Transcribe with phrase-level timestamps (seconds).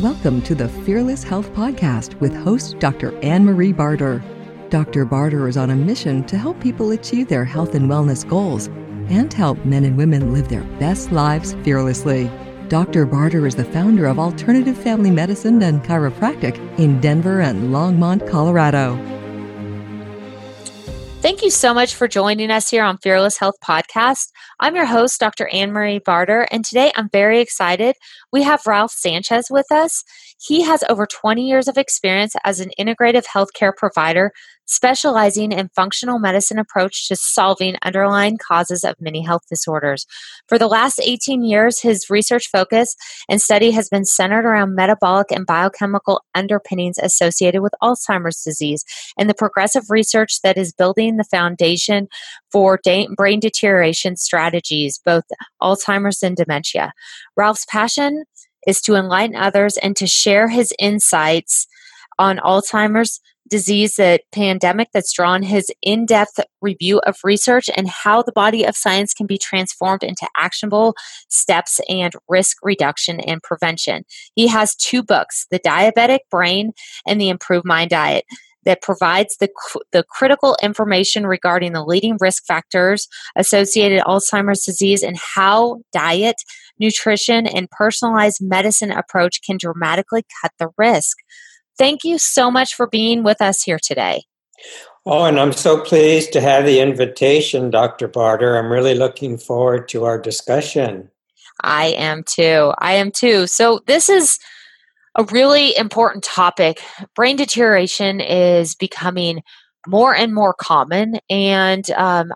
[0.00, 3.16] Welcome to the Fearless Health Podcast with host Dr.
[3.20, 4.24] Anne Marie Barter.
[4.68, 5.04] Dr.
[5.04, 8.66] Barter is on a mission to help people achieve their health and wellness goals
[9.08, 12.28] and help men and women live their best lives fearlessly.
[12.66, 13.06] Dr.
[13.06, 19.13] Barter is the founder of Alternative Family Medicine and Chiropractic in Denver and Longmont, Colorado.
[21.24, 24.26] Thank you so much for joining us here on Fearless Health Podcast.
[24.60, 25.48] I'm your host, Dr.
[25.48, 27.96] Anne Marie Barter, and today I'm very excited.
[28.30, 30.04] We have Ralph Sanchez with us.
[30.38, 34.32] He has over 20 years of experience as an integrative healthcare provider
[34.66, 40.06] specializing in functional medicine approach to solving underlying causes of many health disorders.
[40.48, 42.96] For the last 18 years, his research focus
[43.28, 48.84] and study has been centered around metabolic and biochemical underpinnings associated with Alzheimer's disease
[49.18, 52.08] and the progressive research that is building the foundation
[52.50, 52.78] for
[53.16, 55.24] brain deterioration strategies, both
[55.62, 56.92] Alzheimer's and dementia.
[57.36, 58.24] Ralph's passion
[58.66, 61.66] is to enlighten others and to share his insights
[62.18, 68.32] on Alzheimer's disease that pandemic that's drawn his in-depth review of research and how the
[68.32, 70.94] body of science can be transformed into actionable
[71.28, 74.04] steps and risk reduction and prevention.
[74.34, 76.72] He has two books, The Diabetic Brain
[77.06, 78.24] and The Improved Mind Diet
[78.64, 79.50] that provides the,
[79.92, 86.36] the critical information regarding the leading risk factors associated Alzheimer's disease and how diet,
[86.78, 91.18] nutrition, and personalized medicine approach can dramatically cut the risk.
[91.78, 94.22] Thank you so much for being with us here today.
[95.06, 98.08] Oh, and I'm so pleased to have the invitation, Dr.
[98.08, 98.56] Barter.
[98.56, 101.10] I'm really looking forward to our discussion.
[101.62, 102.72] I am too.
[102.78, 103.46] I am too.
[103.46, 104.38] So, this is
[105.16, 106.80] a really important topic.
[107.14, 109.42] Brain deterioration is becoming
[109.86, 112.32] more and more common, and um,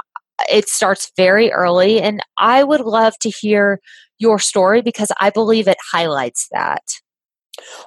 [0.50, 2.00] it starts very early.
[2.00, 3.80] And I would love to hear
[4.18, 6.82] your story because I believe it highlights that.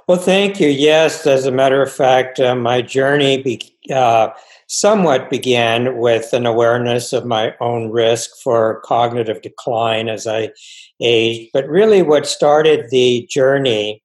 [0.08, 0.68] Well, thank you.
[0.68, 3.62] Yes, as a matter of fact, uh, my journey be,
[3.94, 4.30] uh,
[4.68, 10.52] somewhat began with an awareness of my own risk for cognitive decline as I
[11.00, 11.52] aged.
[11.54, 14.04] But really, what started the journey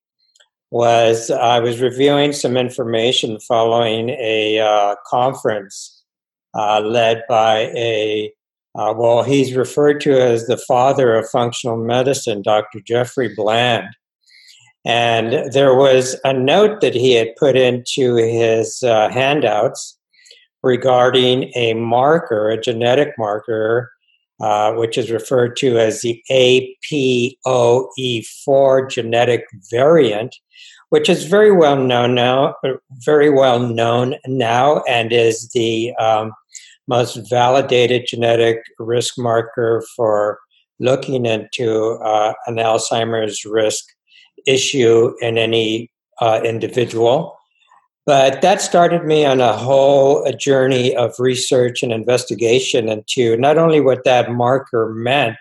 [0.71, 6.03] was I was reviewing some information following a uh, conference
[6.55, 8.33] uh, led by a
[8.77, 12.81] uh, well, he's referred to as the father of functional medicine, Dr.
[12.87, 13.87] Jeffrey Bland.
[14.87, 19.99] And there was a note that he had put into his uh, handouts
[20.63, 23.91] regarding a marker, a genetic marker,
[24.41, 30.37] uh, which is referred to as the APOE4 genetic variant,
[30.91, 32.55] which is very well known now,
[33.05, 36.31] very well known now, and is the um,
[36.87, 40.39] most validated genetic risk marker for
[40.79, 43.96] looking into uh, an Alzheimer's risk
[44.47, 45.91] issue in any
[46.21, 47.37] uh, individual.
[48.07, 53.59] But that started me on a whole a journey of research and investigation into not
[53.59, 55.39] only what that marker meant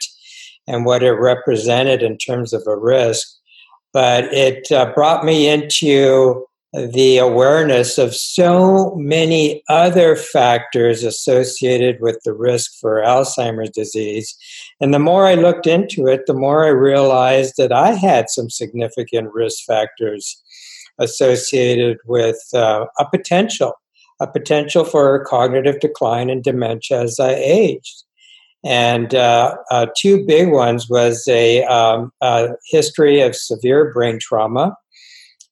[0.67, 3.27] and what it represented in terms of a risk,
[3.93, 12.19] but it uh, brought me into the awareness of so many other factors associated with
[12.25, 14.35] the risk for Alzheimer's disease.
[14.81, 18.49] And the more I looked into it, the more I realized that I had some
[18.49, 20.41] significant risk factors
[20.99, 23.73] associated with uh, a potential,
[24.21, 28.03] a potential for cognitive decline and dementia as I aged.
[28.63, 34.75] And uh, uh, two big ones was a, um, a history of severe brain trauma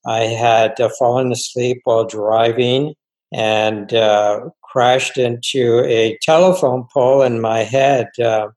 [0.05, 2.95] I had uh, fallen asleep while driving
[3.31, 8.47] and uh, crashed into a telephone pole, in my head uh,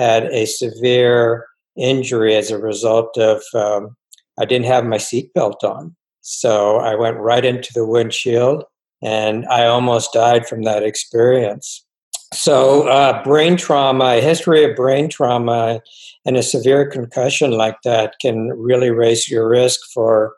[0.00, 1.46] had a severe
[1.76, 3.96] injury as a result of um,
[4.38, 5.94] I didn't have my seatbelt on.
[6.22, 8.64] So I went right into the windshield,
[9.02, 11.84] and I almost died from that experience.
[12.32, 15.80] So, uh, brain trauma, a history of brain trauma,
[16.24, 20.34] and a severe concussion like that can really raise your risk for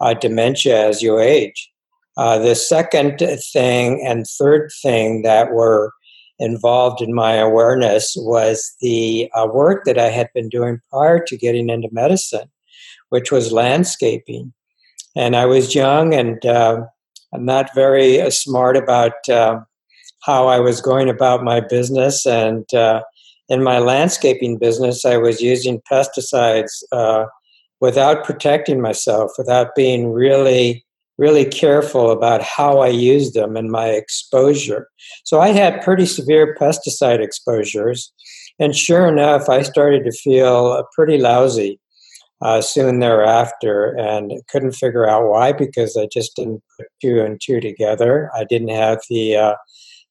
[0.00, 1.70] uh, dementia as you age.
[2.16, 3.18] Uh, the second
[3.52, 5.92] thing and third thing that were
[6.38, 11.36] involved in my awareness was the uh, work that I had been doing prior to
[11.36, 12.50] getting into medicine,
[13.10, 14.52] which was landscaping.
[15.16, 16.82] And I was young and uh,
[17.32, 19.60] I'm not very uh, smart about uh,
[20.22, 22.26] how I was going about my business.
[22.26, 23.02] And uh,
[23.48, 26.84] in my landscaping business, I was using pesticides
[27.80, 30.83] without protecting myself, without being really,
[31.18, 34.88] really careful about how I used them and my exposure.
[35.24, 38.12] So I had pretty severe pesticide exposures.
[38.58, 41.78] And sure enough, I started to feel pretty lousy.
[42.44, 47.40] uh, soon thereafter and couldn't figure out why because I just didn't put two and
[47.42, 48.30] two together.
[48.34, 49.54] I didn't have the uh,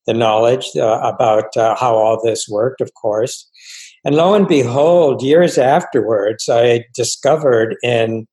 [0.06, 3.50] the knowledge uh, about uh, how all this worked, of course.
[4.04, 8.28] And lo and behold, years afterwards, I discovered in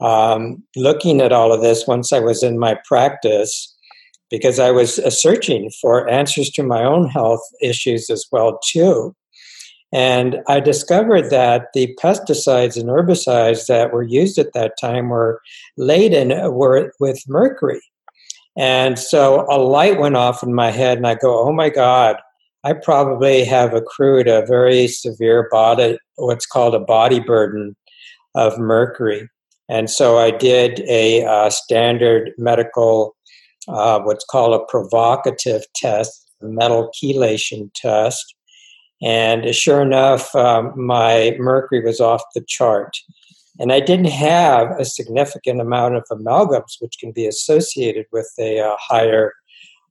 [0.00, 3.74] um, looking at all of this once I was in my practice,
[4.30, 9.14] because I was uh, searching for answers to my own health issues as well too.
[9.92, 15.40] And I discovered that the pesticides and herbicides that were used at that time were
[15.76, 17.80] laden uh, were with mercury.
[18.56, 22.16] And so a light went off in my head, and I go, oh my God,
[22.64, 27.76] I probably have accrued a very severe body, what's called a body burden
[28.34, 29.28] of mercury.
[29.68, 33.16] And so I did a uh, standard medical,
[33.68, 38.34] uh, what's called a provocative test, metal chelation test.
[39.02, 42.92] And sure enough, um, my mercury was off the chart.
[43.58, 48.60] And I didn't have a significant amount of amalgams, which can be associated with a
[48.60, 49.32] uh, higher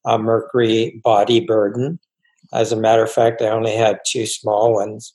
[0.06, 2.00] uh, mercury body burden.
[2.54, 5.14] As a matter of fact, I only had two small ones.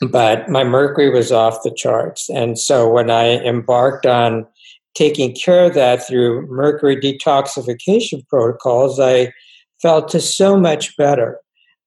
[0.00, 2.30] But my mercury was off the charts.
[2.30, 4.46] And so when I embarked on
[4.94, 9.32] taking care of that through mercury detoxification protocols, I
[9.80, 11.38] felt so much better.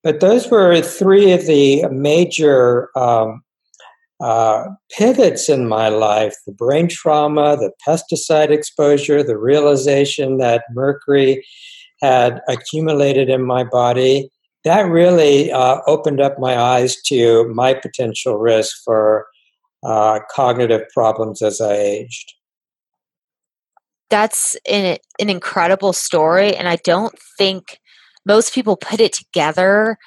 [0.03, 3.43] But those were three of the major um,
[4.21, 4.65] uh,
[4.97, 11.45] pivots in my life the brain trauma, the pesticide exposure, the realization that mercury
[12.01, 14.29] had accumulated in my body.
[14.63, 19.25] That really uh, opened up my eyes to my potential risk for
[19.83, 22.33] uh, cognitive problems as I aged.
[24.09, 26.55] That's an, an incredible story.
[26.55, 27.79] And I don't think
[28.25, 29.97] most people put it together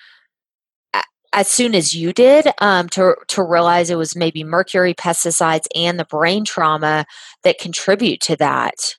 [1.34, 5.98] as soon as you did um, to to realize it was maybe mercury pesticides and
[5.98, 7.04] the brain trauma
[7.42, 8.94] that contribute to that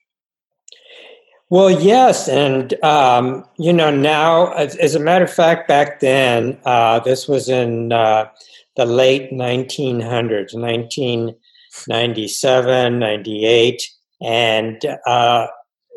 [1.49, 6.57] well yes and um, you know now as, as, a matter of fact back then
[6.65, 8.25] uh, this was in uh,
[8.75, 13.81] the late 1900s 1997 98
[14.21, 15.47] and uh,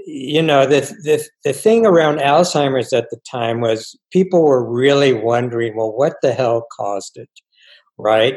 [0.06, 5.12] you know the, the the thing around alzheimer's at the time was people were really
[5.12, 7.30] wondering well what the hell caused it
[7.98, 8.36] right?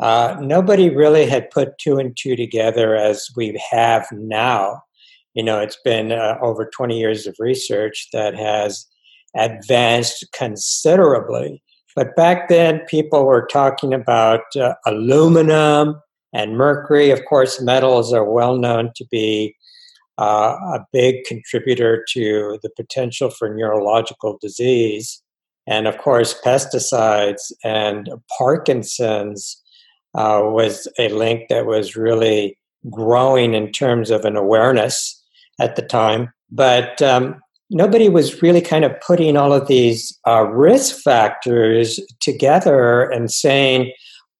[0.00, 4.82] Uh, nobody really had put two and two together as we have now
[5.34, 8.86] you know it's been uh, over 20 years of research that has
[9.36, 11.62] advanced considerably.
[11.96, 16.00] But back then people were talking about uh, aluminum
[16.32, 17.10] and mercury.
[17.10, 19.54] Of course metals are well known to be
[20.18, 25.22] uh, a big contributor to the potential for neurological disease.
[25.66, 28.08] And of course, pesticides and
[28.38, 29.60] Parkinson's
[30.14, 32.56] uh, was a link that was really
[32.90, 35.23] growing in terms of an awareness
[35.60, 36.32] at the time.
[36.50, 37.40] But um,
[37.70, 43.92] nobody was really kind of putting all of these uh, risk factors together and saying,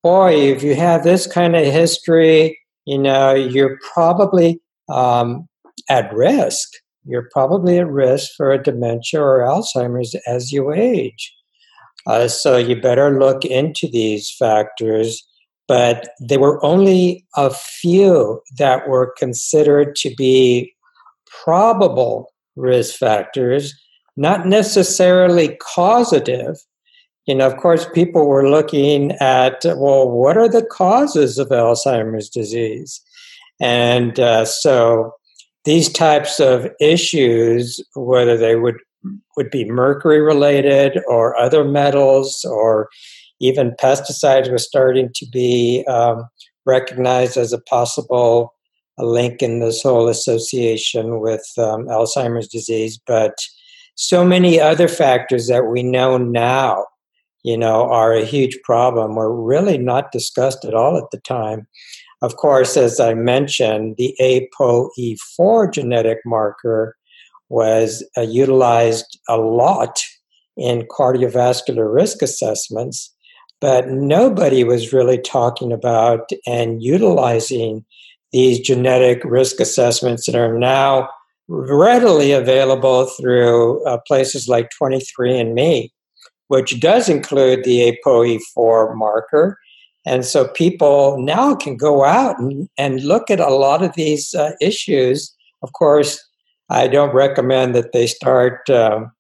[0.03, 5.49] boy, if you have this kind of history, you know, you're probably um,
[5.89, 6.69] at risk.
[7.07, 11.33] You're probably at risk for a dementia or Alzheimer's as you age.
[12.07, 15.27] Uh, so you better look into these factors.
[15.67, 20.74] But there were only a few that were considered to be
[21.43, 23.75] probable risk factors,
[24.17, 26.57] not necessarily causative.
[27.27, 32.29] You know, of course, people were looking at, well, what are the causes of Alzheimer's
[32.29, 33.01] disease?
[33.61, 35.13] And uh, so
[35.65, 38.77] these types of issues, whether they would
[39.37, 42.89] would be mercury related or other metals or
[43.41, 46.27] even pesticides were starting to be um,
[46.65, 48.54] recognized as a possible
[48.99, 52.99] a link in this whole association with um, Alzheimer's disease.
[53.07, 53.35] But
[53.97, 56.87] so many other factors that we know now,
[57.43, 61.67] you know, are a huge problem were really not discussed at all at the time.
[62.23, 66.97] Of course, as I mentioned, the ApoE4 genetic marker
[67.49, 70.01] was uh, utilized a lot
[70.57, 73.13] in cardiovascular risk assessments,
[73.61, 77.85] but nobody was really talking about and utilizing
[78.35, 81.09] these genetic risk assessments that are now
[81.49, 85.91] readily available through uh, places like 23andMe,
[86.49, 89.59] which does include the ApoE4 marker
[90.07, 94.35] and so people now can go out and, and look at a lot of these
[94.35, 95.35] uh, issues.
[95.63, 96.23] Of course,
[96.69, 99.11] I don't recommend that they start, um,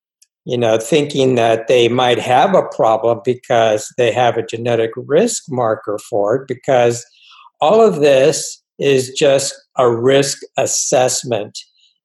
[0.44, 5.44] you know, thinking that they might have a problem because they have a genetic risk
[5.48, 7.04] marker for it, because
[7.60, 11.58] all of this is just a risk assessment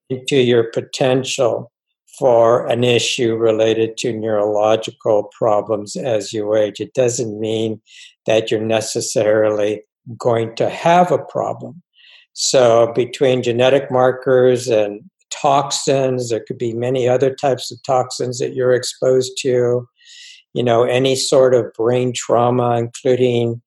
[0.10, 1.72] into your potential
[2.18, 6.80] for an issue related to neurological problems as you age.
[6.80, 7.82] It doesn't mean
[8.26, 9.82] that you're necessarily
[10.18, 11.82] going to have a problem.
[12.34, 18.54] So, between genetic markers and toxins, there could be many other types of toxins that
[18.54, 19.88] you're exposed to,
[20.54, 23.62] you know, any sort of brain trauma, including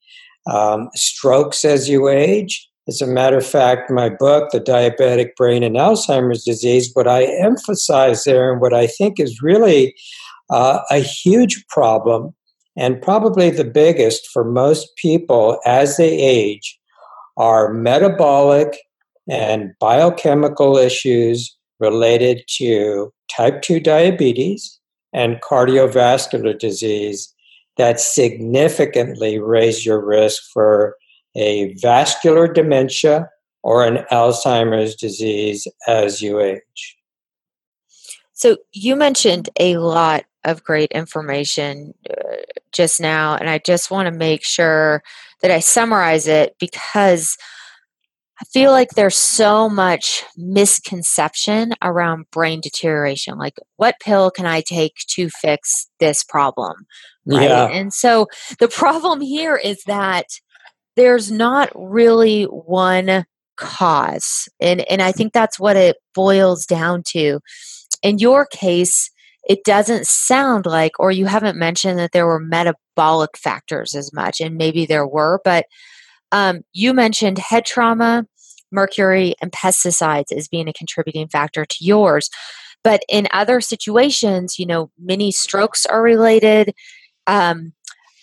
[0.50, 2.68] um, strokes as you age.
[2.88, 7.24] As a matter of fact, my book, The Diabetic Brain and Alzheimer's Disease, what I
[7.24, 9.94] emphasize there and what I think is really
[10.50, 12.34] uh, a huge problem,
[12.76, 16.78] and probably the biggest for most people as they age,
[17.36, 18.76] are metabolic
[19.30, 24.80] and biochemical issues related to type 2 diabetes
[25.12, 27.32] and cardiovascular disease
[27.76, 30.96] that significantly raise your risk for
[31.34, 33.28] a vascular dementia
[33.62, 36.96] or an Alzheimer's disease as you age.
[38.32, 42.36] So, you mentioned a lot of great information uh,
[42.72, 45.02] just now, and I just want to make sure
[45.42, 47.36] that I summarize it because
[48.42, 53.38] I feel like there's so much misconception around brain deterioration.
[53.38, 56.74] Like, what pill can I take to fix this problem?
[57.24, 57.42] Right.
[57.48, 57.66] Yeah.
[57.66, 58.26] And so
[58.58, 60.26] the problem here is that
[60.96, 63.24] there's not really one
[63.56, 64.48] cause.
[64.60, 67.40] And, and I think that's what it boils down to.
[68.02, 69.10] In your case,
[69.48, 74.40] it doesn't sound like, or you haven't mentioned that there were metabolic factors as much,
[74.40, 75.66] and maybe there were, but
[76.30, 78.26] um, you mentioned head trauma,
[78.70, 82.30] mercury, and pesticides as being a contributing factor to yours.
[82.84, 86.74] But in other situations, you know, many strokes are related.
[87.26, 87.72] Um,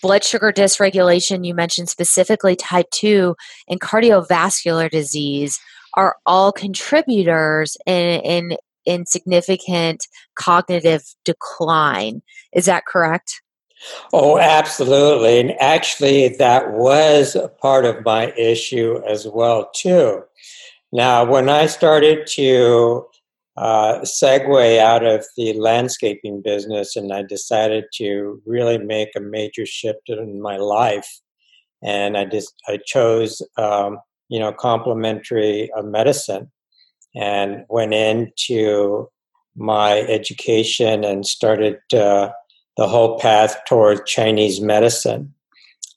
[0.01, 3.36] blood sugar dysregulation, you mentioned specifically type 2,
[3.68, 5.60] and cardiovascular disease
[5.96, 12.22] are all contributors in, in, in significant cognitive decline.
[12.53, 13.41] Is that correct?
[14.12, 15.39] Oh, absolutely.
[15.39, 20.24] And actually, that was a part of my issue as well, too.
[20.91, 23.06] Now, when I started to
[23.60, 29.66] uh, segue out of the landscaping business and I decided to really make a major
[29.66, 31.20] shift in my life.
[31.84, 34.00] And I just I chose um,
[34.30, 36.50] you know complementary uh, medicine
[37.16, 39.10] and went into
[39.58, 42.30] my education and started uh,
[42.78, 45.34] the whole path toward Chinese medicine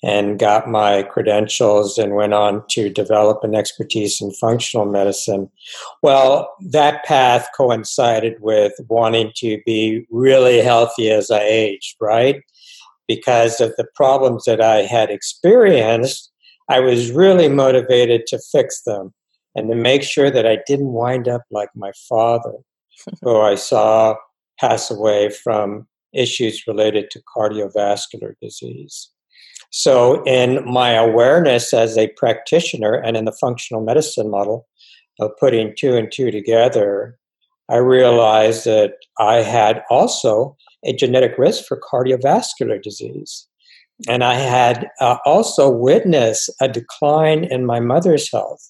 [0.02, 5.48] and got my credentials and went on to develop an expertise in functional medicine.
[6.02, 12.42] Well, that path coincided with wanting to be really healthy as I aged, right?
[13.06, 16.32] Because of the problems that I had experienced,
[16.68, 19.14] I was really motivated to fix them
[19.54, 22.54] and to make sure that I didn't wind up like my father,
[23.22, 24.16] who I saw
[24.58, 29.11] pass away from issues related to cardiovascular disease.
[29.74, 34.68] So, in my awareness as a practitioner and in the functional medicine model
[35.18, 37.18] of putting two and two together,
[37.70, 43.48] I realized that I had also a genetic risk for cardiovascular disease.
[44.06, 48.60] And I had uh, also witnessed a decline in my mother's health,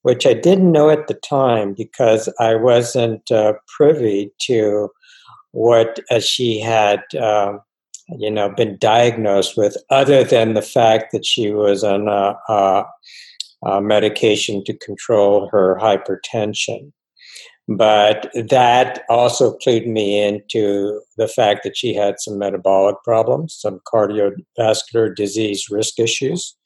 [0.00, 4.88] which I didn't know at the time because I wasn't uh, privy to
[5.50, 7.60] what uh, she had um,
[8.18, 12.84] you know been diagnosed with other than the fact that she was on a, a,
[13.64, 16.92] a medication to control her hypertension.
[17.68, 23.80] But that also clued me into the fact that she had some metabolic problems some
[23.92, 26.56] cardiovascular disease risk issues.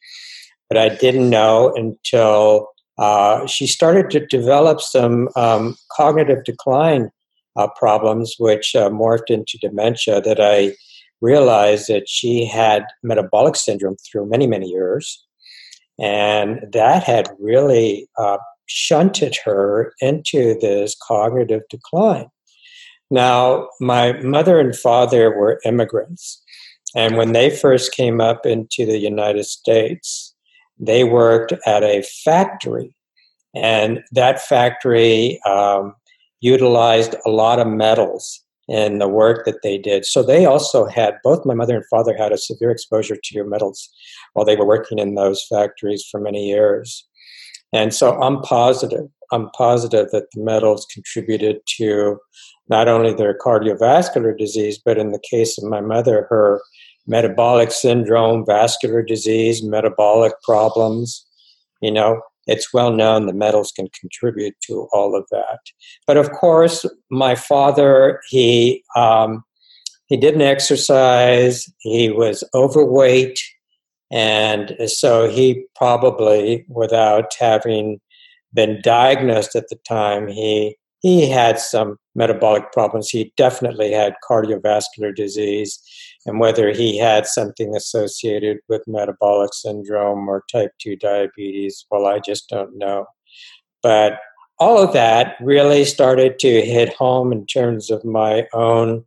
[0.69, 7.11] But i didn't know until uh, she started to develop some um, cognitive decline
[7.57, 10.75] uh, problems which uh, morphed into dementia that i
[11.20, 15.25] realized that she had metabolic syndrome through many, many years.
[15.99, 22.26] And that had really uh, shunted her into this cognitive decline.
[23.11, 26.42] Now, my mother and father were immigrants.
[26.94, 30.35] And when they first came up into the United States,
[30.78, 32.94] they worked at a factory.
[33.54, 35.94] And that factory um,
[36.40, 40.04] utilized a lot of metals in the work that they did.
[40.04, 43.88] So they also had, both my mother and father had a severe exposure to metals
[44.32, 47.06] while they were working in those factories for many years.
[47.73, 52.18] And so I'm positive, I'm positive that the metals contributed to
[52.68, 56.61] not only their cardiovascular disease, but in the case of my mother, her
[57.06, 61.25] metabolic syndrome, vascular disease, metabolic problems,
[61.80, 65.59] You know, it's well known the metals can contribute to all of that.
[66.07, 69.45] But of course, my father, he um,
[70.07, 71.67] he didn't exercise.
[71.79, 73.41] He was overweight,
[74.11, 78.00] and so he probably, without having
[78.55, 83.11] been diagnosed at the time, he he had some metabolic problems.
[83.11, 85.79] He definitely had cardiovascular disease,
[86.26, 92.18] and whether he had something associated with metabolic syndrome or type 2 diabetes, well, I
[92.18, 93.06] just don't know.
[93.83, 94.18] But
[94.59, 99.04] all of that really started to hit home in terms of my own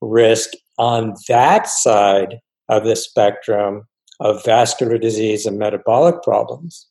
[0.00, 3.86] risk on that side of the spectrum
[4.20, 6.86] of vascular disease and metabolic problems.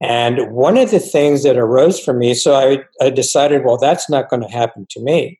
[0.00, 4.10] And one of the things that arose for me, so I, I decided, well, that's
[4.10, 5.38] not going to happen to me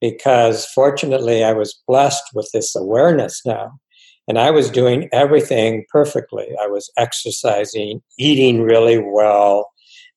[0.00, 3.72] because fortunately I was blessed with this awareness now.
[4.28, 6.48] And I was doing everything perfectly.
[6.60, 9.70] I was exercising, eating really well,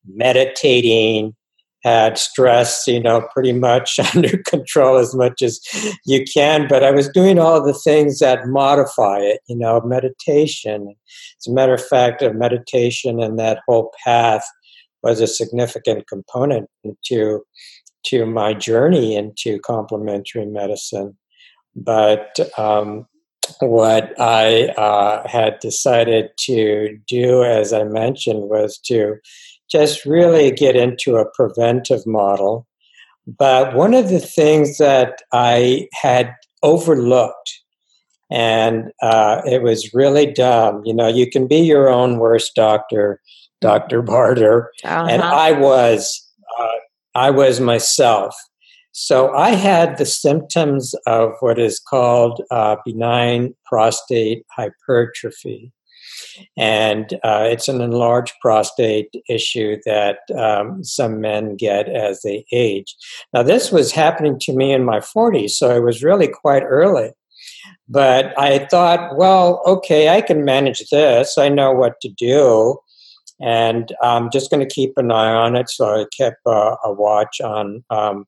[0.08, 1.36] meditating,
[1.84, 5.60] had stress, you know, pretty much under control as much as
[6.06, 6.68] you can.
[6.68, 10.96] But I was doing all the things that modify it, you know, meditation.
[11.40, 14.44] As a matter of fact, a meditation and that whole path
[15.02, 16.70] was a significant component
[17.06, 17.42] to
[18.06, 21.18] to my journey into complementary medicine.
[21.76, 23.08] But um,
[23.60, 29.16] what I uh, had decided to do, as I mentioned, was to
[29.70, 32.68] just really get into a preventive model.
[33.28, 37.52] But one of the things that I had overlooked,
[38.32, 43.22] and uh, it was really dumb, you know, you can be your own worst doctor,
[43.62, 44.02] Dr.
[44.02, 45.08] Barter, uh-huh.
[45.10, 46.26] and I was.
[47.20, 48.34] I was myself.
[48.94, 55.74] So I had the symptoms of what is called uh, benign prostate hypertrophy.
[56.58, 62.96] And uh, it's an enlarged prostate issue that um, some men get as they age.
[63.34, 67.12] Now, this was happening to me in my 40s, so it was really quite early.
[67.90, 71.38] But I thought, well, okay, I can manage this.
[71.38, 72.80] I know what to do
[73.42, 75.70] and I'm just going to keep an eye on it.
[75.70, 78.26] So I kept uh, a watch on um,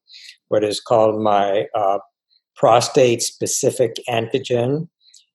[0.48, 2.00] what is called my uh,
[2.56, 4.88] prostate specific antigen,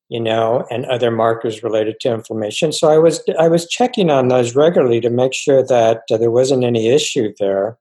[0.09, 2.73] you know, and other markers related to inflammation.
[2.73, 6.31] So I was I was checking on those regularly to make sure that uh, there
[6.31, 7.77] wasn't any issue there.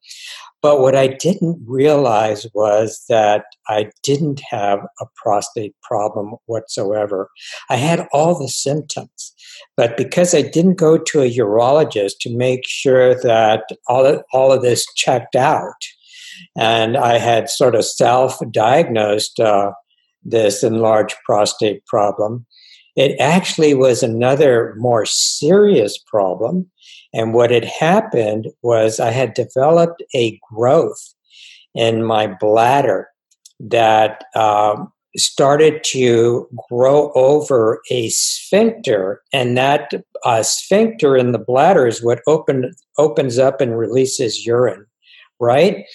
[0.65, 7.29] But what I didn't realize was that I didn't have a prostate problem whatsoever.
[7.69, 9.35] I had all the symptoms.
[9.77, 14.51] But because I didn't go to a urologist to make sure that all of, all
[14.51, 15.75] of this checked out,
[16.57, 19.71] and I had sort of self diagnosed uh,
[20.23, 22.43] this enlarged prostate problem,
[22.95, 26.71] it actually was another more serious problem.
[27.15, 31.13] And what had happened was I had developed a growth
[31.73, 33.07] in my bladder
[33.59, 39.91] that um, started to grow over a sphincter, and that
[40.25, 44.85] uh, sphincter in the bladder is what open, opens up and releases urine,
[45.39, 45.85] right?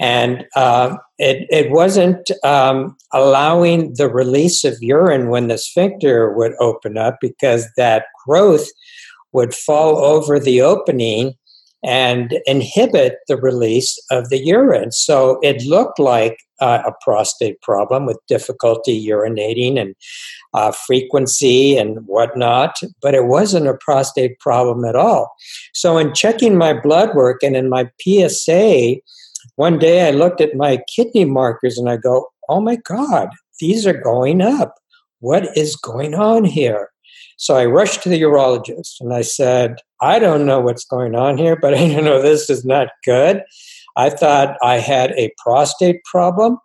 [0.00, 6.54] And uh, it, it wasn't um, allowing the release of urine when the sphincter would
[6.58, 8.66] open up because that growth
[9.34, 11.34] would fall over the opening
[11.84, 14.90] and inhibit the release of the urine.
[14.90, 19.94] So it looked like uh, a prostate problem with difficulty urinating and
[20.54, 25.30] uh, frequency and whatnot, but it wasn't a prostate problem at all.
[25.74, 28.96] So, in checking my blood work and in my PSA,
[29.56, 33.86] one day I looked at my kidney markers and I go, oh my God, these
[33.86, 34.76] are going up.
[35.18, 36.90] What is going on here?
[37.36, 41.38] So I rushed to the urologist and I said, I don't know what's going on
[41.38, 43.42] here, but I know this is not good.
[43.96, 46.58] I thought I had a prostate problem.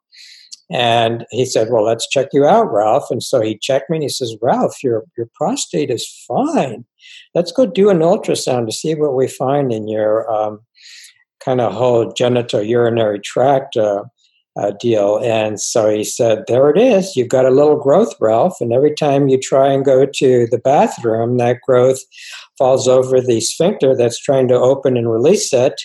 [0.71, 3.09] And he said, Well, let's check you out, Ralph.
[3.09, 6.85] And so he checked me and he says, Ralph, your, your prostate is fine.
[7.33, 10.59] Let's go do an ultrasound to see what we find in your um,
[11.39, 14.03] kind of whole genital urinary tract uh,
[14.59, 15.19] uh, deal.
[15.23, 17.15] And so he said, There it is.
[17.15, 18.57] You've got a little growth, Ralph.
[18.59, 21.99] And every time you try and go to the bathroom, that growth
[22.57, 25.81] falls over the sphincter that's trying to open and release it.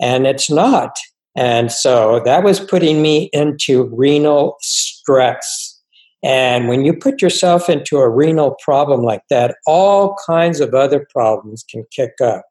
[0.00, 0.96] And it's not.
[1.36, 5.80] And so that was putting me into renal stress.
[6.24, 11.06] And when you put yourself into a renal problem like that, all kinds of other
[11.12, 12.44] problems can kick up.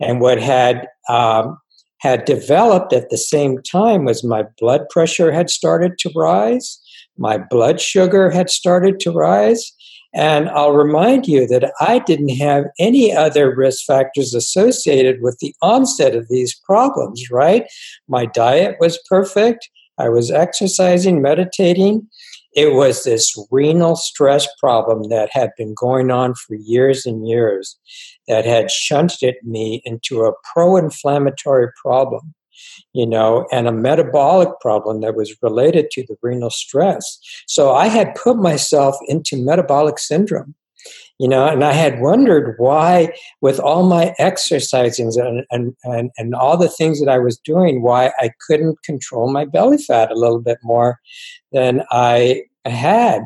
[0.00, 1.58] And what had um,
[2.00, 6.80] had developed at the same time was my blood pressure had started to rise,
[7.18, 9.72] my blood sugar had started to rise,
[10.12, 15.54] And I'll remind you that I didn't have any other risk factors associated with the
[15.62, 17.64] onset of these problems, right?
[18.08, 19.70] My diet was perfect.
[19.98, 22.08] I was exercising, meditating.
[22.54, 27.76] It was this renal stress problem that had been going on for years and years
[28.28, 32.34] that had shunted me into a pro inflammatory problem
[32.92, 37.18] you know, and a metabolic problem that was related to the renal stress.
[37.46, 40.54] So I had put myself into metabolic syndrome,
[41.18, 46.34] you know, and I had wondered why, with all my exercising and, and, and, and
[46.34, 50.18] all the things that I was doing, why I couldn't control my belly fat a
[50.18, 50.98] little bit more
[51.52, 53.24] than I had.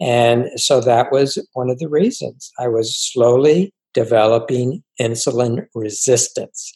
[0.00, 6.72] And so that was one of the reasons I was slowly developing insulin resistance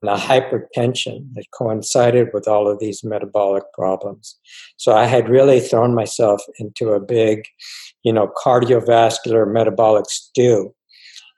[0.00, 4.36] and a hypertension that coincided with all of these metabolic problems.
[4.76, 7.44] So I had really thrown myself into a big,
[8.02, 10.74] you know, cardiovascular metabolic stew.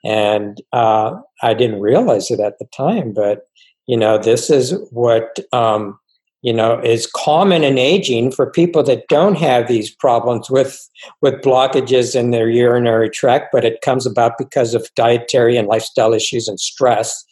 [0.03, 3.47] And uh, I didn't realize it at the time, but,
[3.87, 5.99] you know, this is what, um,
[6.45, 10.87] you know, is common in aging for people that don't have these problems with,
[11.19, 16.13] with blockages in their urinary tract, but it comes about because of dietary and lifestyle
[16.13, 17.25] issues and stress.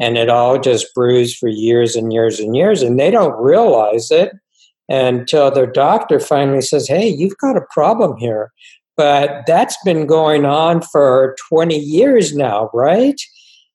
[0.00, 4.10] And it all just brews for years and years and years and they don't realize
[4.10, 4.32] it
[4.88, 8.50] until their doctor finally says hey you've got a problem here.
[8.96, 13.20] But that's been going on for 20 years now right?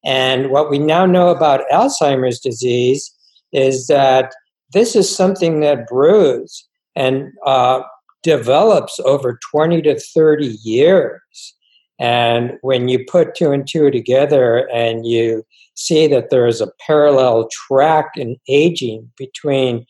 [0.03, 3.09] And what we now know about alzheimer's disease
[3.53, 4.33] is that
[4.75, 7.81] this is something that brews and uh,
[8.23, 11.55] develops over 20 to 30 years.
[11.97, 16.71] And when you put two and two together and you see that there is a
[16.85, 19.85] parallel track in aging between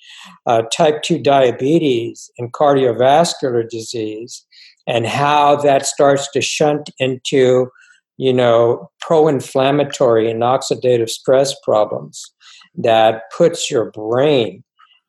[0.46, 4.46] uh, type 2 diabetes and cardiovascular disease
[4.86, 7.70] and how that starts to shunt into
[8.18, 12.34] you know pro-inflammatory and oxidative stress problems
[12.78, 14.64] that puts your brain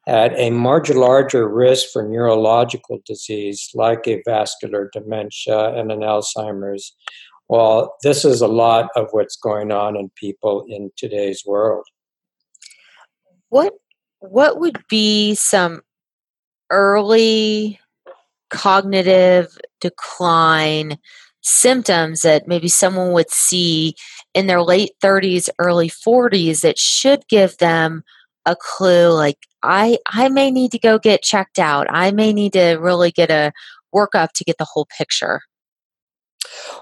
[0.06, 6.94] at a much larger risk for neurological disease like a vascular dementia and an alzheimer's
[7.48, 11.84] well, this is a lot of what's going on in people in today's world.
[13.50, 13.74] What
[14.18, 15.82] what would be some
[16.70, 17.78] early
[18.50, 20.98] cognitive decline
[21.42, 23.94] symptoms that maybe someone would see
[24.34, 28.02] in their late 30s early 40s that should give them
[28.46, 32.52] a clue like i i may need to go get checked out i may need
[32.52, 33.52] to really get a
[33.94, 35.40] workup to get the whole picture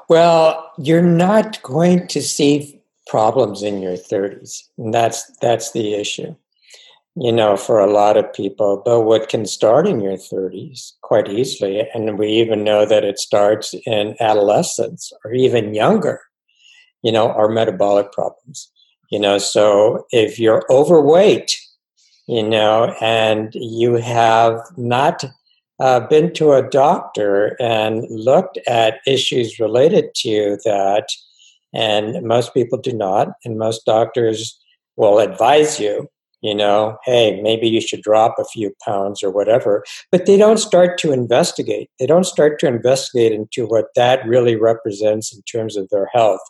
[0.09, 4.63] well, you're not going to see problems in your 30s.
[4.79, 6.35] And that's that's the issue.
[7.17, 11.29] You know, for a lot of people, but what can start in your 30s quite
[11.29, 16.21] easily, and we even know that it starts in adolescence or even younger,
[17.05, 18.69] you know, are metabolic problems.
[19.11, 21.59] You know, so if you're overweight,
[22.27, 25.25] you know, and you have not
[25.81, 31.09] uh, been to a doctor and looked at issues related to that,
[31.73, 34.59] and most people do not, and most doctors
[34.97, 36.09] will advise you,
[36.45, 40.59] you know, hey, maybe you should drop a few pounds or whatever, but they don't
[40.59, 41.89] start to investigate.
[41.99, 46.43] They don't start to investigate into what that really represents in terms of their health.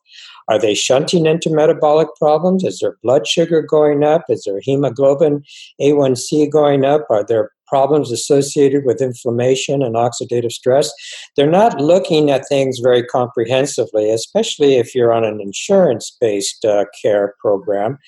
[0.48, 2.64] Are they shunting into metabolic problems?
[2.64, 4.24] Is their blood sugar going up?
[4.28, 5.44] Is their hemoglobin
[5.80, 7.06] A1C going up?
[7.08, 10.92] Are there problems associated with inflammation and oxidative stress.
[11.36, 16.84] They're not looking at things very comprehensively, especially if you're on an insurance based uh,
[17.00, 17.98] care program.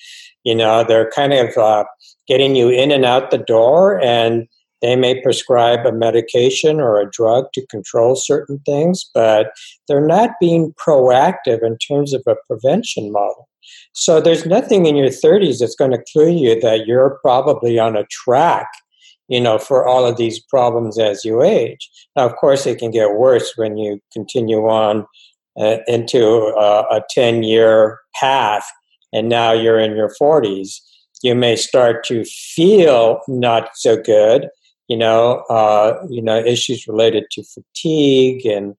[0.43, 1.85] You know, they're kind of uh,
[2.27, 4.47] getting you in and out the door, and
[4.81, 9.51] they may prescribe a medication or a drug to control certain things, but
[9.87, 13.47] they're not being proactive in terms of a prevention model.
[13.93, 17.97] So there's nothing in your 30s that's going to clue you that you're probably on
[17.97, 18.67] a track
[19.27, 21.89] you know, for all of these problems as you age.
[22.15, 25.05] Now, of course, it can get worse when you continue on
[25.59, 28.65] uh, into uh, a 10 year path
[29.13, 30.79] and now you're in your 40s.
[31.23, 34.49] You may start to feel not so good,
[34.87, 38.75] you know, uh, you know, issues related to fatigue and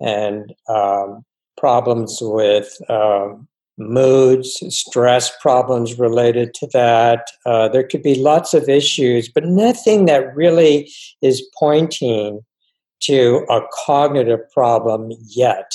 [0.00, 1.24] and um,
[1.56, 3.48] problems with um,
[3.78, 7.28] moods, stress problems related to that.
[7.44, 10.90] Uh, there could be lots of issues, but nothing that really
[11.22, 12.40] is pointing
[13.00, 15.70] to a cognitive problem yet,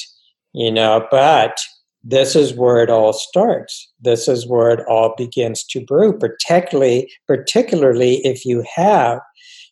[0.54, 1.60] you know, but
[2.04, 3.88] this is where it all starts.
[4.00, 9.20] This is where it all begins to brew, particularly, particularly if you have,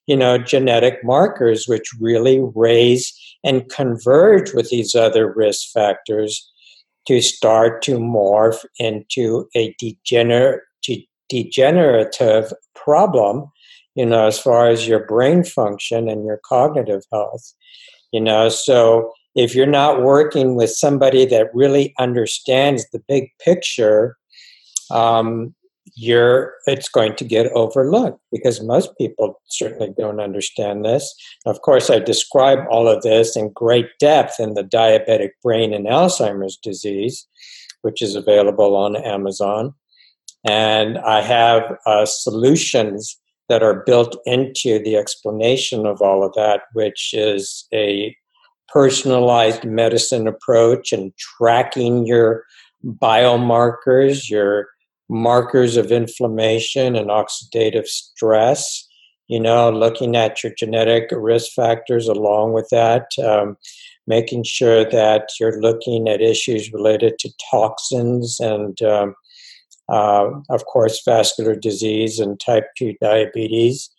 [0.06, 3.12] you know, genetic markers which really raise
[3.44, 6.52] and converge with these other risk factors
[7.08, 10.60] to start to morph into a degener-
[11.30, 13.46] degenerative problem,
[13.96, 17.54] you know, as far as your brain function and your cognitive health.
[18.12, 24.18] You know, so if you're not working with somebody that really understands the big picture,
[24.92, 25.54] um,
[25.96, 31.14] you're it's going to get overlooked because most people certainly don't understand this.
[31.46, 35.86] Of course, I describe all of this in great depth in the diabetic brain and
[35.86, 37.28] Alzheimer's disease,
[37.82, 39.74] which is available on Amazon.
[40.48, 43.18] And I have uh, solutions
[43.50, 48.16] that are built into the explanation of all of that, which is a
[48.72, 52.44] personalized medicine approach and tracking your
[52.86, 54.68] biomarkers, your
[55.10, 58.86] markers of inflammation and oxidative stress.
[59.28, 63.58] You know, looking at your genetic risk factors along with that, um,
[64.08, 69.14] making sure that you're looking at issues related to toxins and, um,
[69.88, 73.90] uh, of course, vascular disease and type 2 diabetes,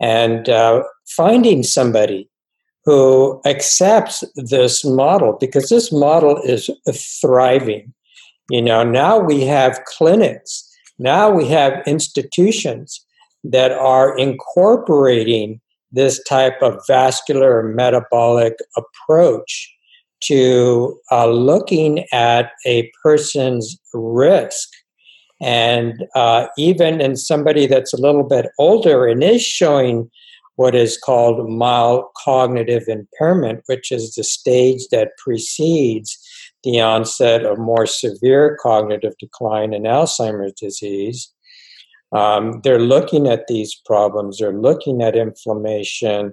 [0.00, 2.28] and uh, finding somebody
[2.84, 6.70] who accepts this model because this model is
[7.20, 7.92] thriving.
[8.50, 13.04] You know, now we have clinics, now we have institutions
[13.44, 15.60] that are incorporating
[15.92, 19.72] this type of vascular metabolic approach
[20.24, 24.68] to uh, looking at a person's risk.
[25.40, 30.10] And uh, even in somebody that's a little bit older and is showing
[30.56, 36.18] what is called mild cognitive impairment, which is the stage that precedes
[36.64, 41.32] the onset of more severe cognitive decline in Alzheimer's disease.
[42.12, 46.32] Um, they're looking at these problems, they're looking at inflammation,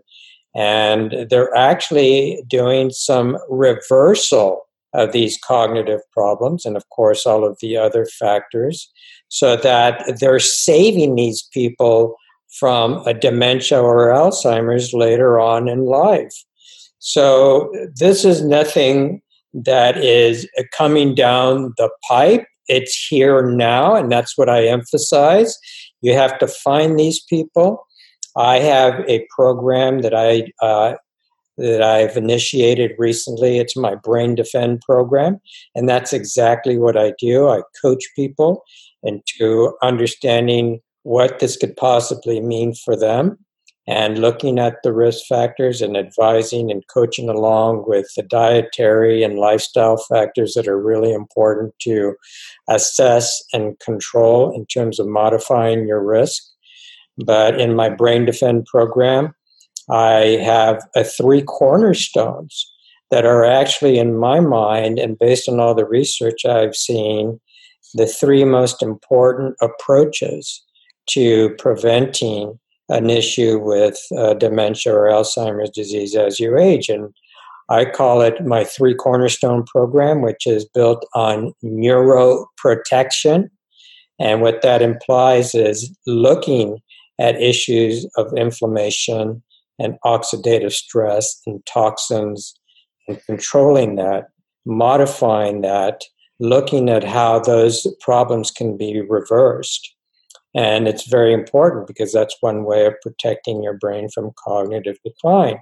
[0.55, 4.63] and they're actually doing some reversal
[4.93, 8.91] of these cognitive problems, and of course, all of the other factors,
[9.27, 12.15] so that they're saving these people
[12.59, 16.33] from a dementia or Alzheimer's later on in life.
[16.99, 19.21] So, this is nothing
[19.65, 22.45] that is coming down the pipe.
[22.67, 25.57] It's here now, and that's what I emphasize.
[26.01, 27.85] You have to find these people.
[28.35, 30.95] I have a program that I uh,
[31.57, 33.57] that I've initiated recently.
[33.57, 35.39] It's my Brain Defend program,
[35.73, 37.47] and that's exactly what I do.
[37.47, 38.63] I coach people
[39.01, 43.37] into understanding what this could possibly mean for them
[43.87, 49.39] and looking at the risk factors and advising and coaching along with the dietary and
[49.39, 52.13] lifestyle factors that are really important to
[52.69, 56.43] assess and control in terms of modifying your risk.
[57.25, 59.33] But in my Brain Defend program,
[59.89, 62.69] I have a three cornerstones
[63.09, 67.39] that are actually, in my mind, and based on all the research I've seen,
[67.93, 70.61] the three most important approaches
[71.11, 76.89] to preventing an issue with uh, dementia or Alzheimer's disease as you age.
[76.89, 77.13] And
[77.69, 83.49] I call it my three cornerstone program, which is built on neuroprotection.
[84.19, 86.79] And what that implies is looking
[87.19, 89.43] at issues of inflammation
[89.79, 92.53] and oxidative stress and toxins
[93.07, 94.27] and controlling that,
[94.65, 96.01] modifying that,
[96.39, 99.93] looking at how those problems can be reversed.
[100.57, 105.59] And it's very important because that's one way of protecting your brain from cognitive decline.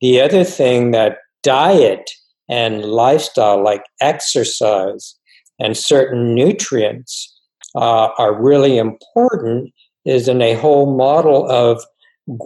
[0.00, 2.08] The other thing that diet
[2.48, 5.16] and lifestyle, like exercise
[5.58, 7.34] and certain nutrients,
[7.74, 9.72] uh, are really important
[10.04, 11.84] is in a whole model of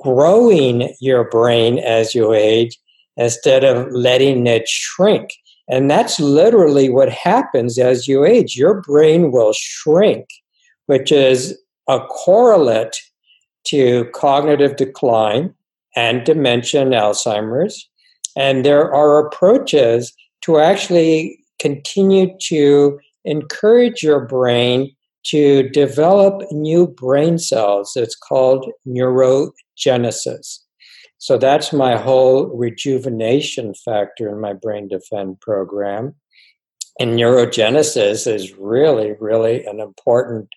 [0.02, 2.78] growing your brain as you age
[3.18, 5.28] instead of letting it shrink.
[5.68, 8.56] And that's literally what happens as you age.
[8.56, 10.26] Your brain will shrink,
[10.86, 11.56] which is
[11.88, 12.96] a correlate
[13.64, 15.54] to cognitive decline
[15.96, 17.88] and dementia and Alzheimer's.
[18.36, 27.38] And there are approaches to actually continue to encourage your brain to develop new brain
[27.38, 27.92] cells.
[27.94, 30.58] It's called neurogenesis.
[31.18, 36.16] So that's my whole rejuvenation factor in my Brain Defend program.
[36.98, 40.48] And neurogenesis is really, really an important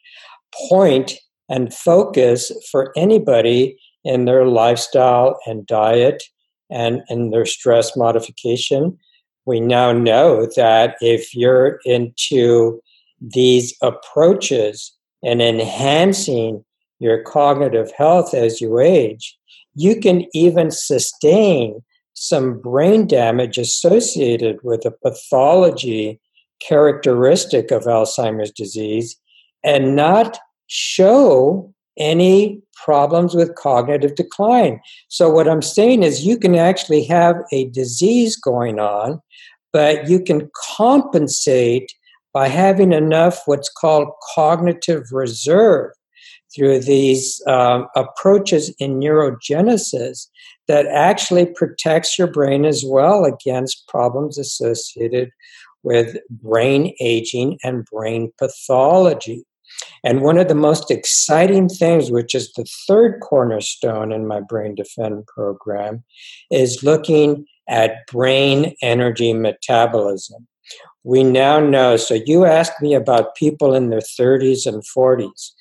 [0.70, 1.14] point
[1.50, 6.24] and focus for anybody in their lifestyle and diet
[6.70, 8.98] and in their stress modification.
[9.46, 12.82] We now know that if you're into
[13.22, 16.64] these approaches and enhancing
[17.00, 19.38] your cognitive health as you age,
[19.76, 26.20] you can even sustain some brain damage associated with a pathology
[26.62, 29.18] characteristic of Alzheimer's disease
[29.64, 34.82] and not show any problems with cognitive decline.
[35.08, 39.22] So, what I'm saying is, you can actually have a disease going on,
[39.72, 41.94] but you can compensate
[42.34, 45.92] by having enough what's called cognitive reserve
[46.54, 50.28] through these um, approaches in neurogenesis
[50.68, 55.30] that actually protects your brain as well against problems associated
[55.84, 59.46] with brain aging and brain pathology.
[60.04, 64.76] And one of the most exciting things, which is the third cornerstone in my Brain
[64.76, 66.04] Defend program,
[66.52, 70.48] is looking at brain energy metabolism.
[71.04, 75.52] We now know, so you asked me about people in their 30s and 40s.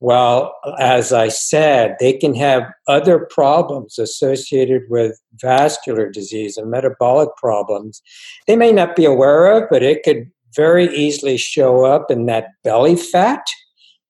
[0.00, 7.30] Well, as I said, they can have other problems associated with vascular disease and metabolic
[7.36, 8.00] problems.
[8.46, 12.48] They may not be aware of, but it could very easily show up in that
[12.64, 13.42] belly fat,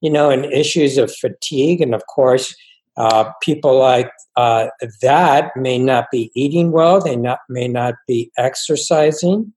[0.01, 1.81] you know, and issues of fatigue.
[1.81, 2.55] And of course,
[2.97, 4.69] uh, people like uh,
[5.03, 9.53] that may not be eating well, they not, may not be exercising.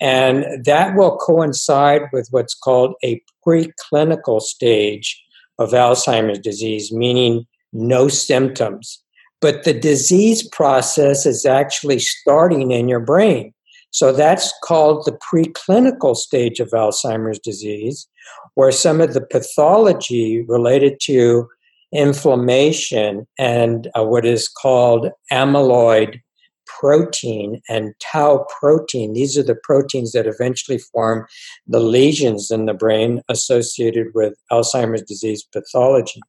[0.00, 5.22] And that will coincide with what's called a preclinical stage
[5.58, 9.00] of Alzheimer's disease, meaning no symptoms.
[9.40, 13.54] But the disease process is actually starting in your brain.
[13.92, 18.08] So that's called the preclinical stage of Alzheimer's disease,
[18.54, 21.48] where some of the pathology related to
[21.92, 26.20] inflammation and uh, what is called amyloid
[26.66, 29.12] protein and tau protein.
[29.12, 31.26] These are the proteins that eventually form
[31.66, 36.20] the lesions in the brain associated with Alzheimer's disease pathology.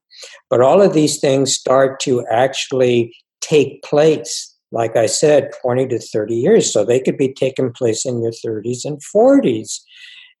[0.50, 5.98] But all of these things start to actually take place, like I said, 20 to
[6.00, 6.72] 30 years.
[6.72, 9.80] So they could be taking place in your 30s and 40s.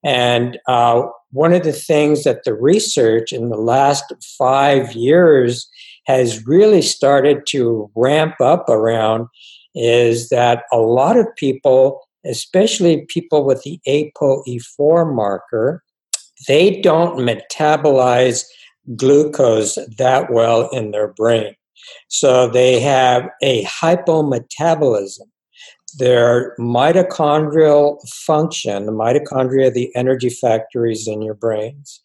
[0.04, 5.66] And uh, one of the things that the research in the last five years
[6.06, 9.28] has really started to ramp up around
[9.74, 15.82] is that a lot of people, especially people with the ApoE4 marker,
[16.48, 18.44] they don't metabolize
[18.96, 21.54] glucose that well in their brain.
[22.08, 25.28] So they have a hypometabolism.
[25.98, 32.00] Their mitochondrial function, the mitochondria, the energy factories in your brains.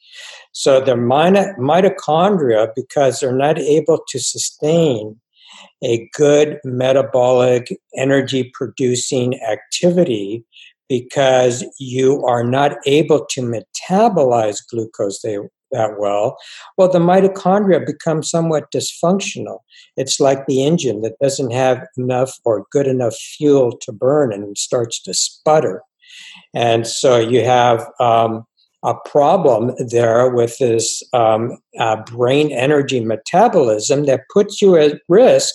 [0.51, 5.19] So their mitochondria, because they're not able to sustain
[5.83, 10.45] a good metabolic energy producing activity
[10.87, 15.23] because you are not able to metabolize glucose
[15.71, 16.37] that well,
[16.77, 19.59] well, the mitochondria become somewhat dysfunctional.
[19.97, 24.57] It's like the engine that doesn't have enough or good enough fuel to burn and
[24.57, 25.81] starts to sputter.
[26.53, 28.45] And so you have um,
[28.83, 35.53] a problem there with this um, uh, brain energy metabolism that puts you at risk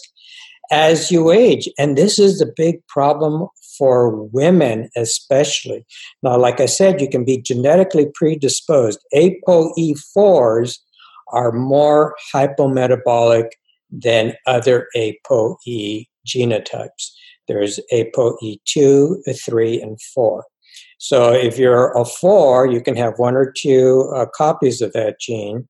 [0.70, 1.68] as you age.
[1.78, 3.48] And this is the big problem
[3.78, 5.84] for women, especially.
[6.22, 9.00] Now, like I said, you can be genetically predisposed.
[9.14, 10.78] ApoE4s
[11.32, 13.48] are more hypometabolic
[13.90, 17.10] than other ApoE genotypes.
[17.48, 20.44] There's ApoE2, 3, and 4.
[20.98, 25.20] So if you're a 4, you can have one or two uh, copies of that
[25.20, 25.68] gene.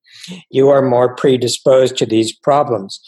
[0.51, 3.01] You are more predisposed to these problems.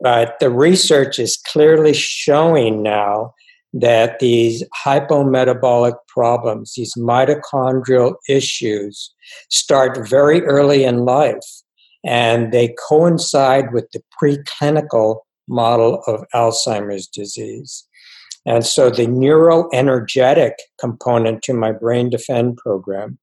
[0.00, 3.34] But the research is clearly showing now
[3.72, 9.12] that these hypometabolic problems, these mitochondrial issues,
[9.50, 11.62] start very early in life
[12.04, 17.84] and they coincide with the preclinical model of Alzheimer's disease.
[18.46, 23.18] And so the neuroenergetic component to my Brain Defend program,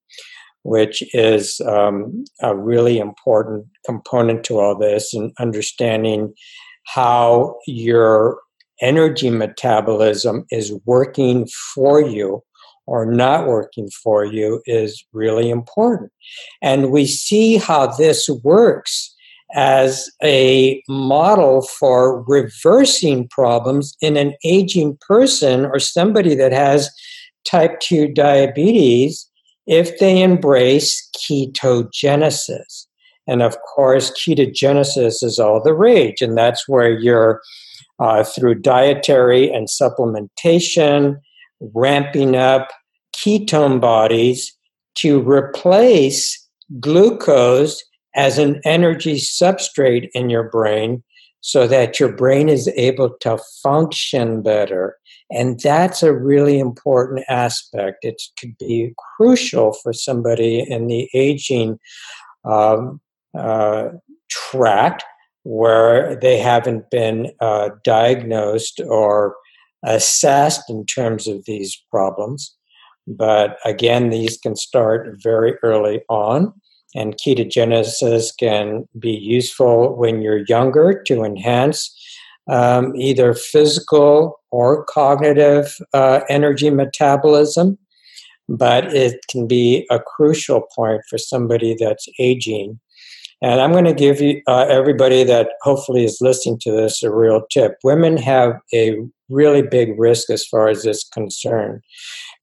[0.63, 6.33] which is um, a really important component to all this and understanding
[6.85, 8.39] how your
[8.81, 12.43] energy metabolism is working for you
[12.87, 16.11] or not working for you is really important.
[16.61, 19.13] And we see how this works
[19.53, 26.89] as a model for reversing problems in an aging person or somebody that has
[27.45, 29.29] type 2 diabetes
[29.67, 32.87] if they embrace ketogenesis.
[33.27, 37.41] And of course, ketogenesis is all the rage, and that's where you're
[37.99, 41.17] uh, through dietary and supplementation,
[41.73, 42.69] ramping up
[43.15, 44.55] ketone bodies
[44.95, 46.47] to replace
[46.79, 47.83] glucose
[48.15, 51.03] as an energy substrate in your brain
[51.41, 54.97] so that your brain is able to function better
[55.29, 58.03] And that's a really important aspect.
[58.03, 61.79] It could be crucial for somebody in the aging
[62.45, 63.01] um,
[63.37, 63.89] uh,
[64.29, 65.03] tract
[65.43, 69.35] where they haven't been uh, diagnosed or
[69.83, 72.55] assessed in terms of these problems.
[73.07, 76.51] But again, these can start very early on,
[76.95, 81.95] and ketogenesis can be useful when you're younger to enhance
[82.49, 87.77] um, either physical or cognitive uh, energy metabolism.
[88.47, 92.79] But it can be a crucial point for somebody that's aging
[93.45, 97.13] and I'm going to give you uh, everybody that hopefully is listening to this a
[97.13, 97.77] real tip.
[97.83, 98.97] Women have a
[99.29, 101.81] really big risk as far as this concerned.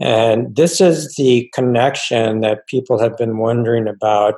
[0.00, 4.34] And this is the connection that people have been wondering about.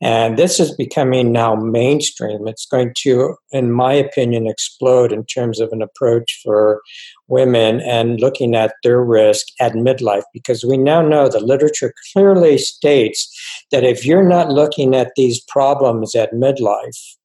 [0.00, 2.48] And this is becoming now mainstream.
[2.48, 6.80] It's going to, in my opinion, explode in terms of an approach for
[7.28, 12.58] women and looking at their risk at midlife because we now know the literature clearly
[12.58, 13.28] states
[13.70, 17.16] that if you're not looking at these problems at midlife,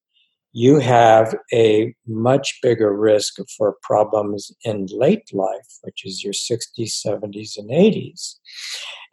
[0.57, 7.05] you have a much bigger risk for problems in late life, which is your 60s,
[7.05, 8.33] 70s, and 80s.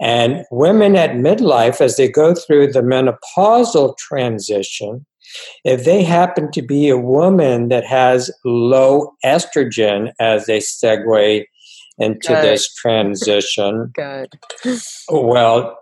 [0.00, 5.04] And women at midlife, as they go through the menopausal transition,
[5.64, 11.44] if they happen to be a woman that has low estrogen as they segue
[11.98, 12.42] into Good.
[12.42, 14.38] this transition, Good.
[15.10, 15.78] Well,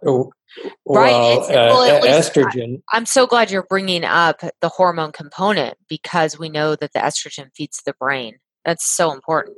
[0.87, 1.11] right.
[1.13, 2.83] Well, uh, well estrogen.
[2.93, 7.51] I'm so glad you're bringing up the hormone component because we know that the estrogen
[7.55, 8.39] feeds the brain.
[8.65, 9.57] That's so important.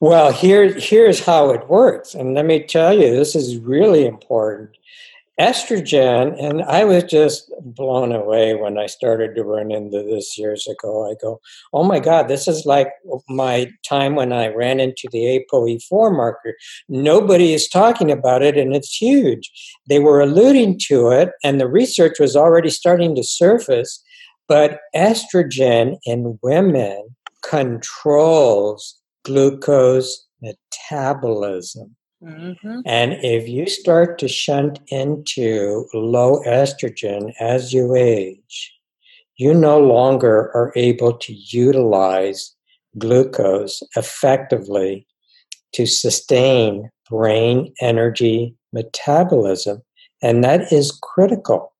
[0.00, 2.14] Well, here, here's how it works.
[2.14, 4.70] And let me tell you, this is really important
[5.40, 10.68] estrogen, and I was just blown away when I started to run into this years
[10.68, 11.10] ago.
[11.10, 11.40] I go,
[11.72, 12.92] oh my God, this is like
[13.28, 16.54] my time when I ran into the ApoE4 marker.
[16.90, 19.50] Nobody is talking about it, and it's huge.
[19.88, 24.04] They were alluding to it, and the research was already starting to surface.
[24.46, 31.96] But estrogen in women controls glucose metabolism.
[32.22, 32.80] Mm-hmm.
[32.84, 38.72] And if you start to shunt into low estrogen as you age,
[39.36, 42.54] you no longer are able to utilize
[42.98, 45.06] glucose effectively
[45.72, 49.82] to sustain brain energy metabolism.
[50.22, 51.72] And that is critical.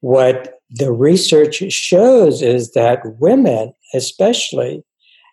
[0.00, 4.84] What the research shows is that women, especially,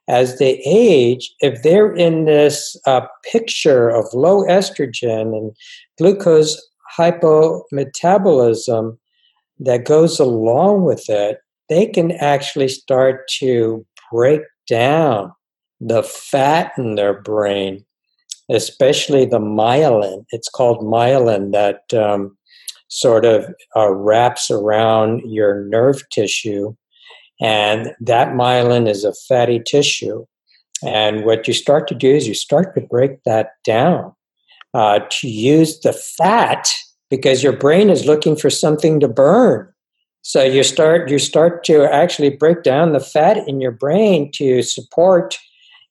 [0.10, 3.02] as they age, if they're in this uh,
[3.32, 5.56] picture of low estrogen and
[6.00, 6.60] glucose
[6.98, 8.98] hypometabolism
[9.60, 11.38] that goes along with it,
[11.70, 15.32] they can actually start to break down
[15.80, 17.86] the fat in their brain,
[18.50, 20.26] especially the myelin.
[20.32, 22.36] It's called myelin that um,
[22.88, 23.46] sort of
[23.76, 26.76] uh, wraps around your nerve tissue
[27.40, 30.26] and that myelin is a fatty tissue.
[30.84, 34.14] And what you start to do is you start to break that down
[34.74, 36.70] uh, to use the fat
[37.10, 39.68] because your brain is looking for something to burn.
[40.22, 44.62] So you start you start to actually break down the fat in your brain to
[44.62, 45.38] support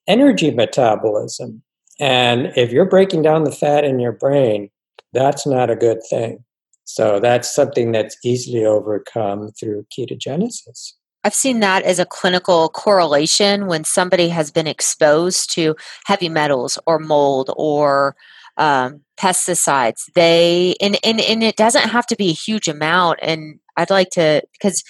[0.06, 1.62] energy metabolism.
[1.98, 4.70] And if you're breaking down the fat in your brain,
[5.12, 6.44] that's not a good thing.
[6.84, 10.92] So that's something that's easily overcome through ketogenesis.
[11.28, 15.76] I've seen that as a clinical correlation when somebody has been exposed to
[16.06, 18.16] heavy metals or mold or
[18.56, 20.10] um, pesticides.
[20.14, 23.18] They and, and and it doesn't have to be a huge amount.
[23.20, 24.82] And I'd like to because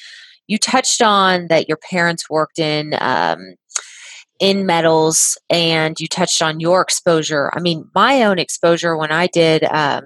[0.47, 3.57] you touched on that your parents worked in um,
[4.39, 7.51] in metals, and you touched on your exposure.
[7.53, 10.05] I mean, my own exposure when I did um,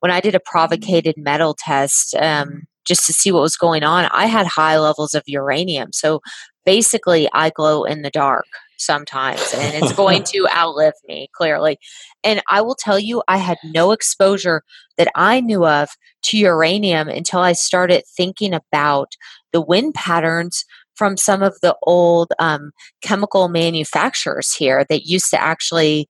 [0.00, 2.14] when I did a provocated metal test.
[2.14, 5.92] Um, just to see what was going on, I had high levels of uranium.
[5.92, 6.20] So
[6.64, 8.46] basically, I glow in the dark
[8.78, 11.78] sometimes, and it's going to outlive me, clearly.
[12.24, 14.62] And I will tell you, I had no exposure
[14.98, 15.90] that I knew of
[16.24, 19.14] to uranium until I started thinking about
[19.52, 20.64] the wind patterns
[20.94, 22.72] from some of the old um,
[23.02, 26.08] chemical manufacturers here that used to actually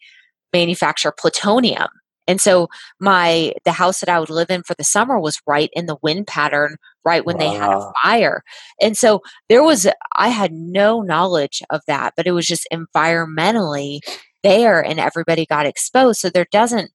[0.52, 1.88] manufacture plutonium
[2.26, 2.68] and so
[3.00, 5.96] my the house that I would live in for the summer was right in the
[6.02, 7.40] wind pattern right when wow.
[7.40, 8.42] they had a fire.
[8.80, 14.00] And so there was I had no knowledge of that, but it was just environmentally
[14.42, 16.20] there and everybody got exposed.
[16.20, 16.90] So there doesn't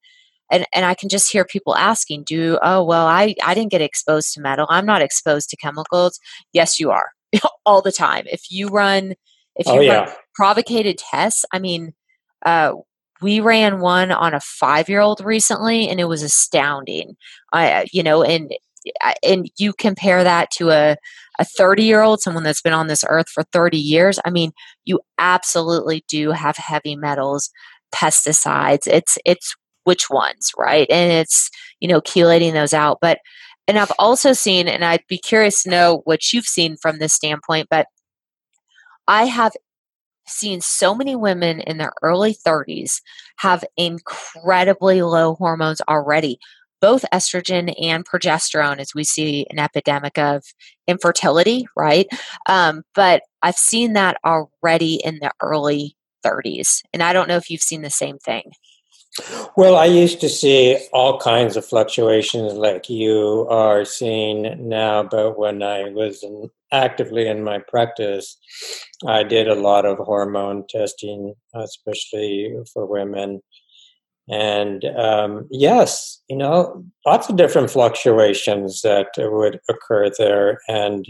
[0.49, 3.81] and, and I can just hear people asking, do oh well I, I didn't get
[3.81, 4.67] exposed to metal.
[4.69, 6.19] I'm not exposed to chemicals.
[6.53, 7.11] Yes, you are.
[7.65, 8.25] All the time.
[8.27, 9.15] If you run
[9.57, 9.99] if oh, you oh, yeah.
[10.05, 11.93] run provocated tests, I mean
[12.45, 12.73] uh,
[13.21, 17.15] we ran one on a five year old recently, and it was astounding.
[17.53, 18.51] I, uh, you know, and
[19.01, 20.97] uh, and you compare that to a
[21.39, 24.19] a 30 year old, someone that's been on this earth for 30 years.
[24.25, 24.51] I mean,
[24.85, 27.51] you absolutely do have heavy metals,
[27.93, 28.87] pesticides.
[28.87, 30.87] It's it's which ones, right?
[30.89, 31.49] And it's
[31.79, 33.19] you know chelating those out, but
[33.67, 37.13] and I've also seen, and I'd be curious to know what you've seen from this
[37.13, 37.87] standpoint, but
[39.07, 39.53] I have
[40.27, 43.01] seen so many women in their early 30s
[43.37, 46.39] have incredibly low hormones already,
[46.81, 50.43] both estrogen and progesterone, as we see an epidemic of
[50.87, 52.07] infertility, right?
[52.47, 56.81] Um, but I've seen that already in the early 30s.
[56.93, 58.51] And I don't know if you've seen the same thing.
[59.55, 65.39] Well, I used to see all kinds of fluctuations like you are seeing now, but
[65.39, 68.37] when I was in, actively in my practice,
[69.05, 73.41] I did a lot of hormone testing, especially for women.
[74.29, 80.59] And um, yes, you know, lots of different fluctuations that would occur there.
[80.67, 81.05] And,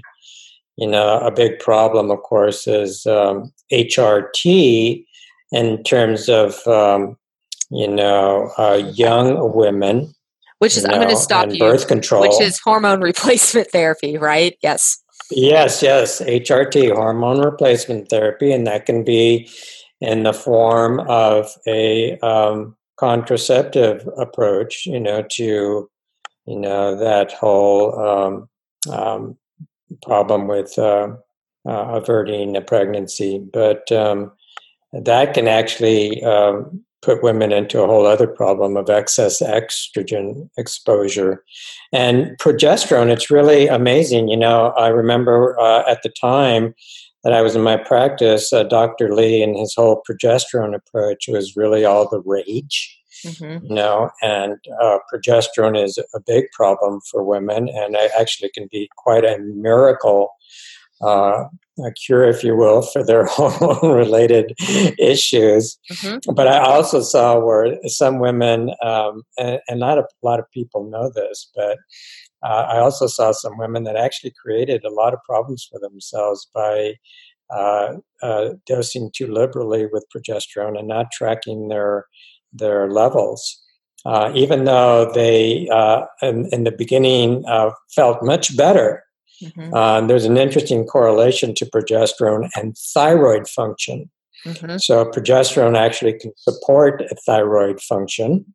[0.76, 5.04] you know, a big problem, of course, is um, HRT
[5.52, 7.18] in terms of um,
[7.70, 10.14] you know, uh, young women.
[10.60, 11.60] Which is, I'm going to stop you.
[11.60, 12.22] Birth control.
[12.22, 14.58] Which is hormone replacement therapy, right?
[14.62, 15.04] Yes.
[15.32, 16.22] Yes, yes.
[16.22, 19.50] HRT, hormone replacement therapy, and that can be
[20.00, 25.90] in the form of a um, contraceptive approach, you know, to,
[26.46, 28.50] you know, that whole um,
[28.92, 29.38] um,
[30.02, 31.10] problem with uh,
[31.68, 33.40] uh, averting a pregnancy.
[33.40, 34.32] But um,
[34.94, 41.44] that can actually um, put women into a whole other problem of excess estrogen exposure.
[41.94, 44.28] And progesterone, it's really amazing.
[44.30, 46.74] You know, I remember uh, at the time
[47.24, 49.14] that I was in my practice, uh, Dr.
[49.14, 52.94] Lee and his whole progesterone approach was really all the rage.
[53.26, 53.66] Mm-hmm.
[53.66, 58.70] You know, and uh, progesterone is a big problem for women, and it actually can
[58.72, 60.30] be quite a miracle
[61.02, 61.46] uh,
[61.86, 64.54] a cure, if you will, for their hormone related
[64.98, 65.78] issues.
[65.92, 66.34] Mm-hmm.
[66.34, 70.90] But I also saw where some women, um, and, and, not a lot of people
[70.90, 71.78] know this, but
[72.44, 76.48] uh, I also saw some women that actually created a lot of problems for themselves
[76.54, 76.96] by
[77.50, 82.06] uh, uh, dosing too liberally with progesterone and not tracking their
[82.54, 83.64] their levels.
[84.06, 89.04] Uh, even though they, uh, in, in, the beginning, uh, felt much better
[89.42, 89.74] Mm-hmm.
[89.74, 94.10] Uh, there's an interesting correlation to progesterone and thyroid function.
[94.46, 94.78] Mm-hmm.
[94.78, 98.46] So, progesterone actually can support thyroid function.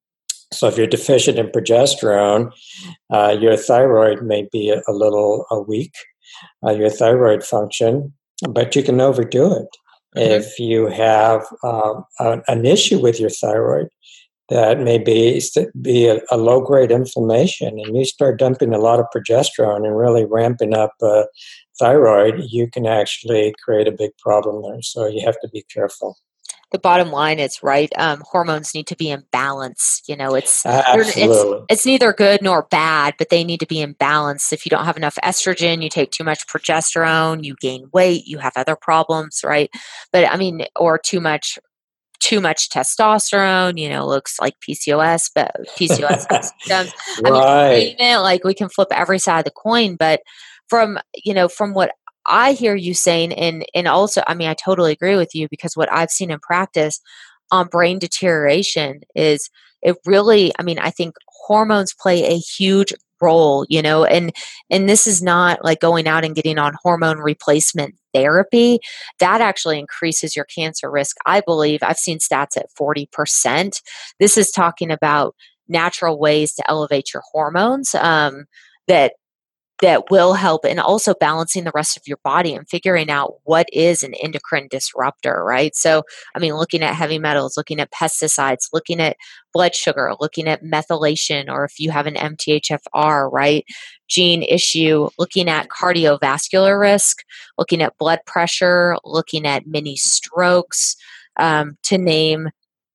[0.52, 2.52] So, if you're deficient in progesterone,
[3.12, 5.94] uh, your thyroid may be a, a little a weak,
[6.64, 8.12] uh, your thyroid function,
[8.48, 9.68] but you can overdo it.
[10.16, 10.30] Mm-hmm.
[10.32, 13.88] If you have um, an issue with your thyroid,
[14.52, 15.40] that may be,
[15.80, 19.96] be a, a low grade inflammation and you start dumping a lot of progesterone and
[19.96, 21.24] really ramping up uh,
[21.78, 24.82] thyroid, you can actually create a big problem there.
[24.82, 26.18] So you have to be careful.
[26.70, 30.62] The bottom line is right um, hormones need to be in balance you know it's,
[30.64, 34.54] it's it's neither good nor bad but they need to be in balance.
[34.54, 38.38] If you don't have enough estrogen you take too much progesterone you gain weight you
[38.38, 39.68] have other problems right?
[40.12, 41.58] But i mean or too much
[42.22, 46.92] too much testosterone, you know, looks like PCOS, but PCOS symptoms.
[47.22, 47.96] right.
[48.00, 50.20] I mean, like we can flip every side of the coin, but
[50.68, 51.92] from, you know, from what
[52.26, 55.76] I hear you saying, and and also, I mean, I totally agree with you because
[55.76, 57.00] what I've seen in practice
[57.50, 59.50] on brain deterioration is
[59.82, 64.32] it really, I mean, I think hormones play a huge role you know and
[64.70, 68.78] and this is not like going out and getting on hormone replacement therapy.
[69.20, 71.80] That actually increases your cancer risk i believe.
[71.82, 73.80] I've seen stats at 40%
[74.18, 75.34] this is talking about
[75.68, 78.44] natural ways to elevate your hormones um,
[78.88, 79.14] that
[79.82, 83.66] that will help and also balancing the rest of your body and figuring out what
[83.72, 85.74] is an endocrine disruptor, right?
[85.74, 86.04] So,
[86.36, 89.16] I mean, looking at heavy metals, looking at pesticides, looking at
[89.52, 93.64] blood sugar, looking at methylation, or if you have an MTHFR, right?
[94.08, 97.18] Gene issue, looking at cardiovascular risk,
[97.58, 100.96] looking at blood pressure, looking at mini strokes,
[101.38, 102.50] um, to name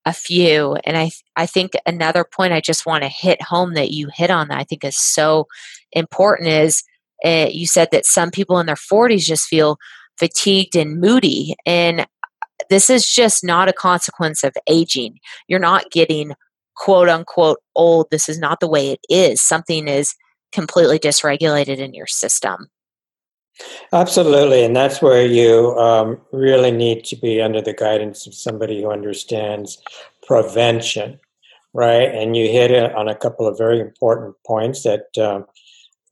[0.08, 0.76] a few.
[0.84, 4.30] And I, I think another point I just want to hit home that you hit
[4.30, 5.46] on that I think is so
[5.92, 6.82] important is
[7.24, 9.76] uh, you said that some people in their 40s just feel
[10.18, 11.54] fatigued and moody.
[11.66, 12.06] And
[12.70, 15.18] this is just not a consequence of aging.
[15.46, 16.32] You're not getting
[16.74, 18.06] quote unquote old.
[18.10, 19.42] This is not the way it is.
[19.42, 20.14] Something is
[20.52, 22.68] completely dysregulated in your system.
[23.92, 28.82] Absolutely, and that's where you um, really need to be under the guidance of somebody
[28.82, 29.78] who understands
[30.26, 31.18] prevention,
[31.72, 32.14] right?
[32.14, 35.46] And you hit it on a couple of very important points that um,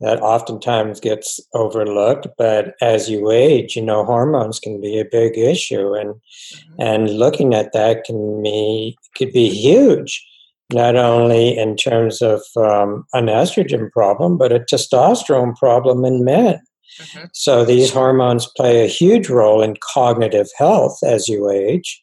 [0.01, 2.26] that oftentimes gets overlooked.
[2.36, 6.74] But as you age, you know, hormones can be a big issue, and mm-hmm.
[6.80, 10.24] and looking at that can be could be huge,
[10.72, 16.61] not only in terms of um, an estrogen problem, but a testosterone problem in men.
[16.99, 17.24] Mm-hmm.
[17.32, 22.03] So these hormones play a huge role in cognitive health as you age.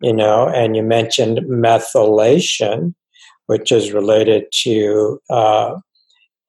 [0.00, 2.94] You know, and you mentioned methylation,
[3.46, 5.76] which is related to uh,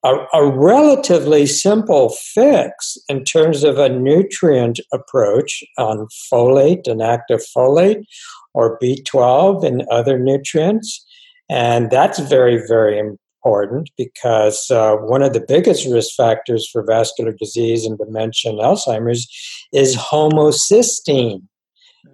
[0.04, 7.40] a, a relatively simple fix in terms of a nutrient approach on folate and active
[7.56, 8.04] folate
[8.52, 11.04] or B12 and other nutrients.
[11.50, 12.98] And that's very, very
[13.44, 18.60] important because uh, one of the biggest risk factors for vascular disease and dementia and
[18.60, 19.28] Alzheimer's
[19.72, 21.42] is homocysteine.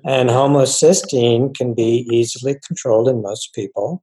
[0.04, 4.02] And homocysteine can be easily controlled in most people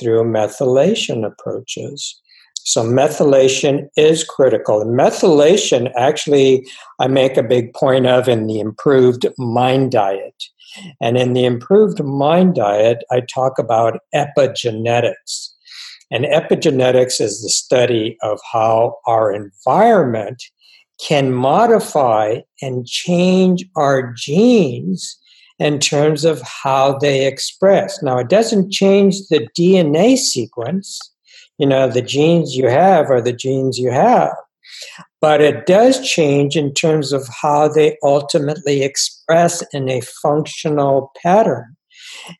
[0.00, 2.20] through methylation approaches.
[2.64, 4.80] So methylation is critical.
[4.80, 6.66] And methylation, actually,
[7.00, 10.44] I make a big point of in the improved mind diet.
[11.00, 15.51] And in the improved mind diet, I talk about epigenetics.
[16.12, 20.42] And epigenetics is the study of how our environment
[21.04, 25.18] can modify and change our genes
[25.58, 28.00] in terms of how they express.
[28.02, 31.00] Now, it doesn't change the DNA sequence
[31.62, 34.34] you know, the genes you have are the genes you have.
[35.20, 41.76] But it does change in terms of how they ultimately express in a functional pattern.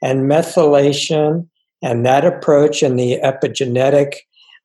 [0.03, 1.49] And methylation
[1.83, 4.15] and that approach and the epigenetic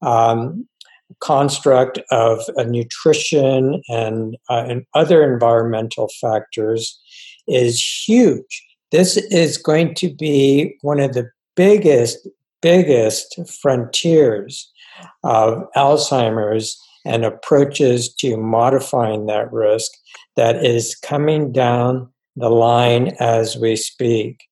[0.01, 0.67] um,
[1.19, 6.99] construct of nutrition and, uh, and other environmental factors
[7.47, 8.63] is huge.
[8.91, 12.27] This is going to be one of the biggest
[12.61, 14.71] biggest frontiers
[15.23, 19.91] of Alzheimer's and approaches to modifying that risk
[20.35, 24.43] that is coming down the line as we speak.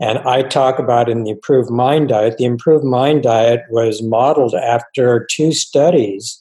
[0.00, 2.38] And I talk about in the Improved Mind Diet.
[2.38, 6.40] The Improved Mind Diet was modeled after two studies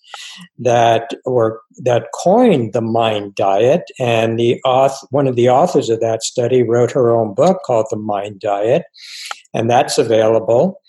[0.57, 3.83] that were that coined the Mind Diet.
[3.99, 7.87] And the author, one of the authors of that study wrote her own book called
[7.89, 8.83] The Mind Diet,
[9.53, 10.81] and that's available.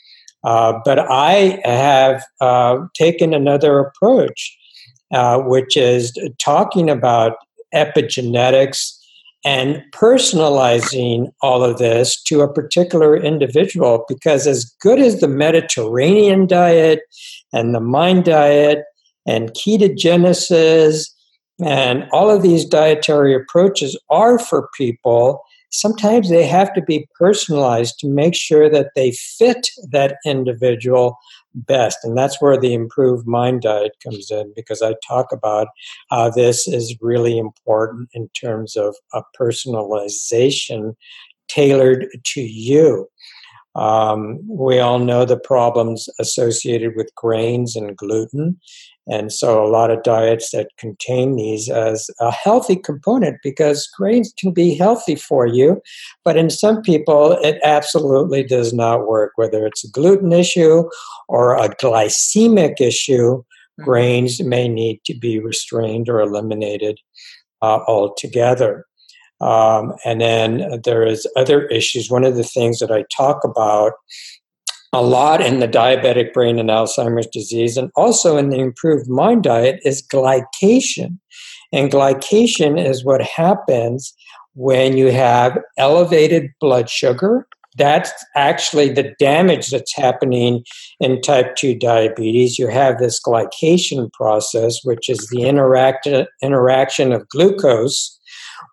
[0.44, 4.56] Uh, but I have uh, taken another approach,
[5.12, 7.34] uh, which is talking about
[7.74, 8.99] epigenetics
[9.44, 14.04] and personalizing all of this to a particular individual.
[14.08, 17.00] Because as good as the Mediterranean diet
[17.52, 18.84] and the mind diet
[19.26, 21.10] and ketogenesis
[21.64, 27.98] and all of these dietary approaches are for people, sometimes they have to be personalized
[28.00, 31.16] to make sure that they fit that individual
[31.54, 31.98] best.
[32.02, 35.68] And that's where the improved mind diet comes in because I talk about
[36.10, 40.94] how this is really important in terms of a personalization
[41.48, 43.08] tailored to you.
[43.74, 48.60] Um, we all know the problems associated with grains and gluten.
[49.06, 54.32] And so, a lot of diets that contain these as a healthy component because grains
[54.38, 55.80] can be healthy for you,
[56.24, 60.84] but in some people, it absolutely does not work, whether it's a gluten issue
[61.28, 63.38] or a glycemic issue.
[63.38, 63.84] Mm-hmm.
[63.84, 66.98] Grains may need to be restrained or eliminated
[67.62, 68.86] uh, altogether.
[69.40, 72.10] Um, and then there is other issues.
[72.10, 73.94] One of the things that I talk about
[74.92, 79.44] a lot in the diabetic brain and Alzheimer's disease, and also in the improved mind
[79.44, 81.18] diet, is glycation.
[81.72, 84.12] And glycation is what happens
[84.54, 87.46] when you have elevated blood sugar.
[87.76, 90.64] That's actually the damage that's happening
[90.98, 92.58] in type 2 diabetes.
[92.58, 96.08] You have this glycation process, which is the interact-
[96.42, 98.18] interaction of glucose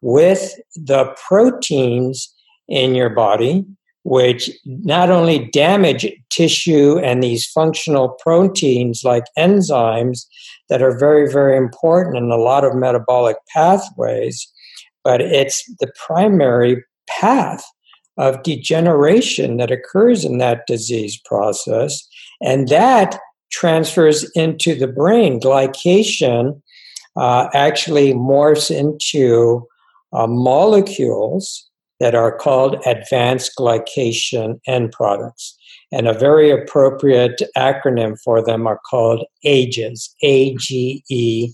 [0.02, 2.34] with the proteins
[2.68, 3.66] in your body
[4.08, 10.26] which not only damage tissue and these functional proteins like enzymes
[10.70, 14.48] that are very, very important in a lot of metabolic pathways,
[15.04, 17.66] but it's the primary path
[18.18, 22.08] of degeneration that occurs in that disease process.
[22.42, 23.20] And that
[23.52, 25.38] transfers into the brain.
[25.42, 26.62] Glycation
[27.18, 29.68] uh, actually morphs into
[30.14, 31.68] uh, molecules
[32.00, 35.58] that are called advanced glycation end products.
[35.92, 41.50] And a very appropriate acronym for them are called AGES, A G E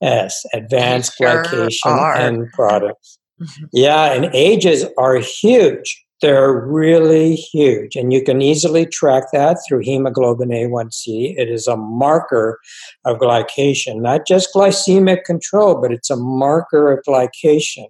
[0.00, 2.14] S, Advanced sure Glycation are.
[2.14, 3.18] End Products.
[3.40, 3.64] Mm-hmm.
[3.72, 6.04] Yeah, and AGES are huge.
[6.22, 11.34] They're really huge, and you can easily track that through hemoglobin A1C.
[11.36, 12.60] It is a marker
[13.04, 17.86] of glycation, not just glycemic control, but it's a marker of glycation.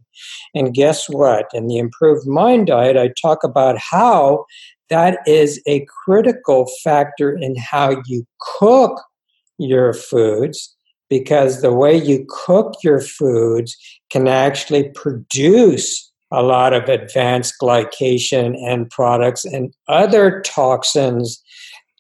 [0.55, 1.47] And guess what?
[1.53, 4.47] In the improved mind diet, I talk about how
[4.89, 8.27] that is a critical factor in how you
[8.59, 9.01] cook
[9.59, 10.75] your foods
[11.09, 13.77] because the way you cook your foods
[14.11, 21.43] can actually produce a lot of advanced glycation end products and other toxins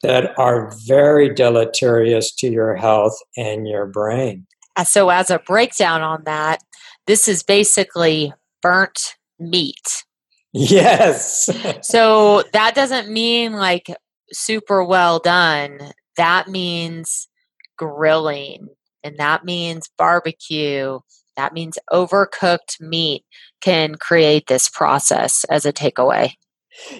[0.02, 4.46] that are very deleterious to your health and your brain.
[4.76, 6.62] Uh, so, as a breakdown on that,
[7.06, 10.04] this is basically burnt meat.
[10.52, 11.48] Yes.
[11.82, 13.94] so, that doesn't mean like
[14.32, 15.92] super well done.
[16.16, 17.28] That means
[17.76, 18.68] grilling,
[19.04, 20.98] and that means barbecue.
[21.36, 23.24] That means overcooked meat
[23.60, 26.34] can create this process as a takeaway.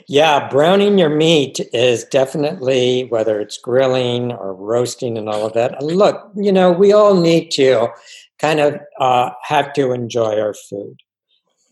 [0.07, 5.83] Yeah, browning your meat is definitely whether it's grilling or roasting and all of that.
[5.83, 7.89] Look, you know, we all need to
[8.39, 11.01] kind of uh, have to enjoy our food,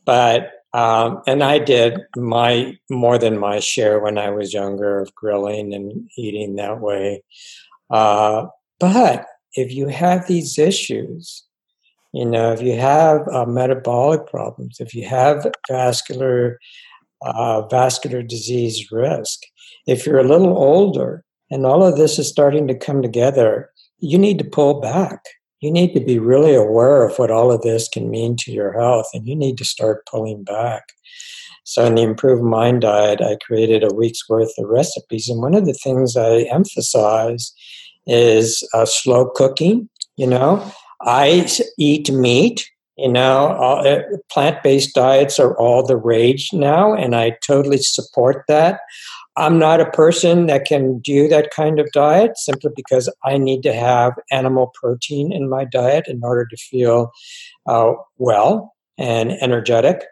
[0.06, 5.14] but um, and I did my more than my share when I was younger of
[5.14, 7.24] grilling and eating that way.
[7.90, 8.46] Uh,
[8.78, 11.44] but if you have these issues,
[12.12, 16.58] you know, if you have uh, metabolic problems, if you have vascular
[17.22, 19.40] uh, vascular disease risk,
[19.86, 24.18] if you're a little older and all of this is starting to come together, you
[24.18, 25.20] need to pull back.
[25.60, 28.72] You need to be really aware of what all of this can mean to your
[28.72, 30.84] health, and you need to start pulling back.
[31.64, 35.54] So, in the Improved Mind Diet, I created a week's worth of recipes, and one
[35.54, 37.52] of the things I emphasize
[38.06, 39.90] is uh, slow cooking.
[40.16, 41.48] You know, I
[41.78, 42.68] eat meat.
[42.96, 48.80] You know, uh, plant-based diets are all the rage now, and I totally support that.
[49.36, 53.62] I'm not a person that can do that kind of diet simply because I need
[53.62, 57.10] to have animal protein in my diet in order to feel
[57.66, 60.04] uh, well and energetic.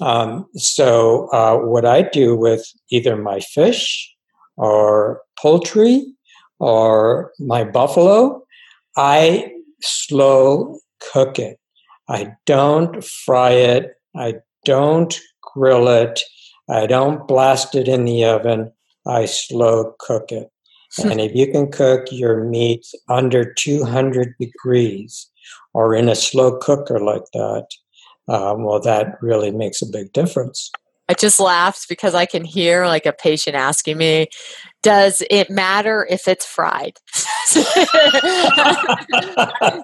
[0.00, 4.14] Um, so, uh, what I do with either my fish
[4.56, 6.06] or poultry
[6.60, 8.44] or my buffalo,
[8.96, 9.50] I
[9.80, 11.58] slow cook it.
[12.08, 13.94] I don't fry it.
[14.16, 16.20] I don't grill it.
[16.68, 18.72] I don't blast it in the oven.
[19.06, 20.50] I slow cook it.
[21.10, 25.28] and if you can cook your meat under 200 degrees
[25.74, 27.66] or in a slow cooker like that,
[28.28, 30.70] um, well, that really makes a big difference.
[31.08, 34.28] I just laughed because I can hear like a patient asking me,
[34.82, 36.98] does it matter if it's fried?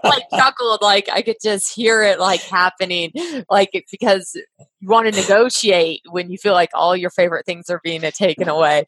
[0.05, 3.12] like chuckled, like I could just hear it like happening,
[3.51, 4.37] like because
[4.81, 8.49] you want to negotiate when you feel like all your favorite things are being taken
[8.49, 8.85] away.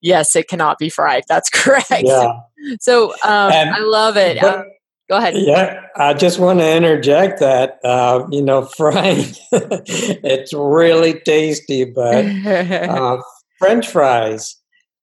[0.00, 1.24] Yes, it cannot be fried.
[1.28, 1.90] That's correct.
[2.04, 2.40] Yeah.
[2.80, 4.40] So um, I love it.
[4.40, 4.64] But, um,
[5.10, 5.34] Go ahead.
[5.36, 7.80] Yeah, I just want to interject that.
[7.82, 13.20] Uh, you know, frying, it's really tasty, but uh,
[13.58, 14.54] French fries,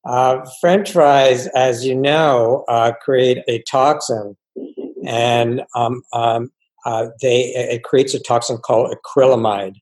[0.07, 4.37] uh, French fries, as you know, uh, create a toxin,
[5.05, 6.51] and um, um,
[6.85, 9.75] uh, they it creates a toxin called acrylamide.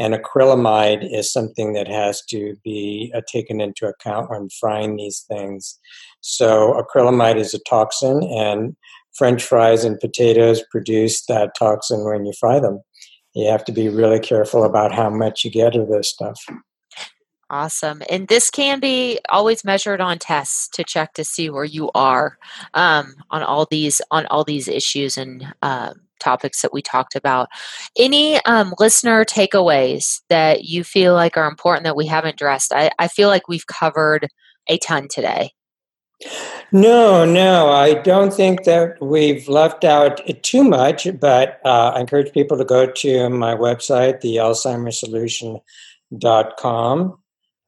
[0.00, 5.24] And acrylamide is something that has to be uh, taken into account when frying these
[5.28, 5.76] things.
[6.20, 8.76] So acrylamide is a toxin, and
[9.18, 12.80] French fries and potatoes produce that toxin when you fry them.
[13.34, 16.40] You have to be really careful about how much you get of this stuff.
[17.50, 18.02] Awesome.
[18.10, 22.36] And this can be always measured on tests to check to see where you are
[22.74, 27.48] um, on all these on all these issues and uh, topics that we talked about.
[27.96, 32.72] Any um, listener takeaways that you feel like are important that we haven't addressed?
[32.72, 34.28] I, I feel like we've covered
[34.68, 35.52] a ton today.
[36.70, 42.30] No, no, I don't think that we've left out too much, but uh, I encourage
[42.32, 47.18] people to go to my website, the alzheimersolution.com.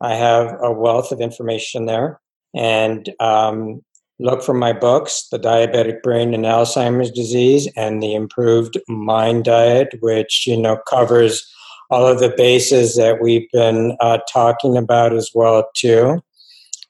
[0.02, 2.20] I have a wealth of information there.
[2.54, 3.82] And um,
[4.18, 9.94] look for my books, The Diabetic Brain and Alzheimer's Disease, and The Improved Mind Diet,
[10.00, 11.50] which, you know, covers
[11.90, 16.20] all of the bases that we've been uh, talking about as well, too.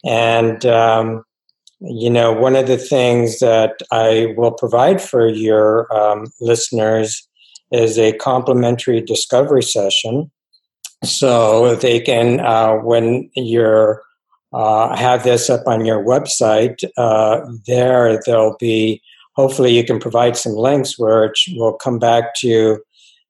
[0.04, 1.22] And um,
[1.80, 7.26] you know, one of the things that I will provide for your um, listeners
[7.72, 10.30] is a complimentary discovery session.
[11.04, 14.02] So they can, uh, when you're
[14.52, 19.00] uh, have this up on your website, uh, there there'll be,
[19.34, 22.80] hopefully you can provide some links where it will come back to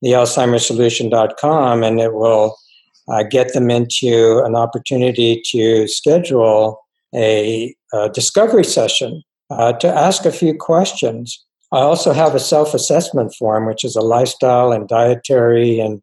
[0.01, 2.57] the alzheimersolution.com and it will
[3.09, 6.81] uh, get them into an opportunity to schedule
[7.15, 11.45] a, a discovery session uh, to ask a few questions.
[11.73, 16.03] I also have a self assessment form, which is a lifestyle and dietary and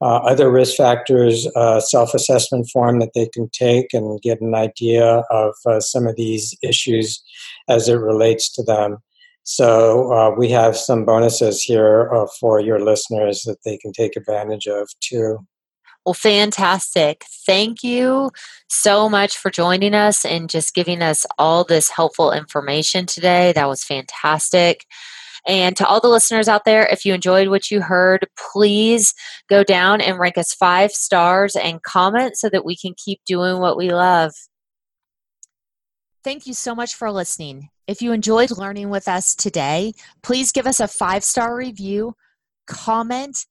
[0.00, 4.54] uh, other risk factors uh, self assessment form that they can take and get an
[4.54, 7.22] idea of uh, some of these issues
[7.68, 8.98] as it relates to them.
[9.44, 14.16] So, uh, we have some bonuses here uh, for your listeners that they can take
[14.16, 15.46] advantage of too.
[16.04, 17.24] Well, fantastic.
[17.46, 18.30] Thank you
[18.68, 23.52] so much for joining us and just giving us all this helpful information today.
[23.52, 24.84] That was fantastic.
[25.46, 29.14] And to all the listeners out there, if you enjoyed what you heard, please
[29.48, 33.58] go down and rank us five stars and comment so that we can keep doing
[33.58, 34.32] what we love.
[36.22, 37.68] Thank you so much for listening.
[37.86, 39.92] If you enjoyed learning with us today,
[40.22, 42.14] please give us a five star review,
[42.66, 43.44] comment,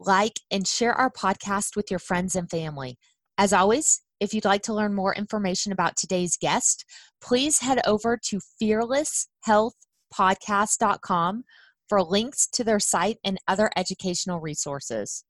[0.00, 2.96] like, and share our podcast with your friends and family.
[3.38, 6.84] As always, if you'd like to learn more information about today's guest,
[7.22, 11.44] please head over to fearlesshealthpodcast.com
[11.88, 15.24] for links to their site and other educational resources.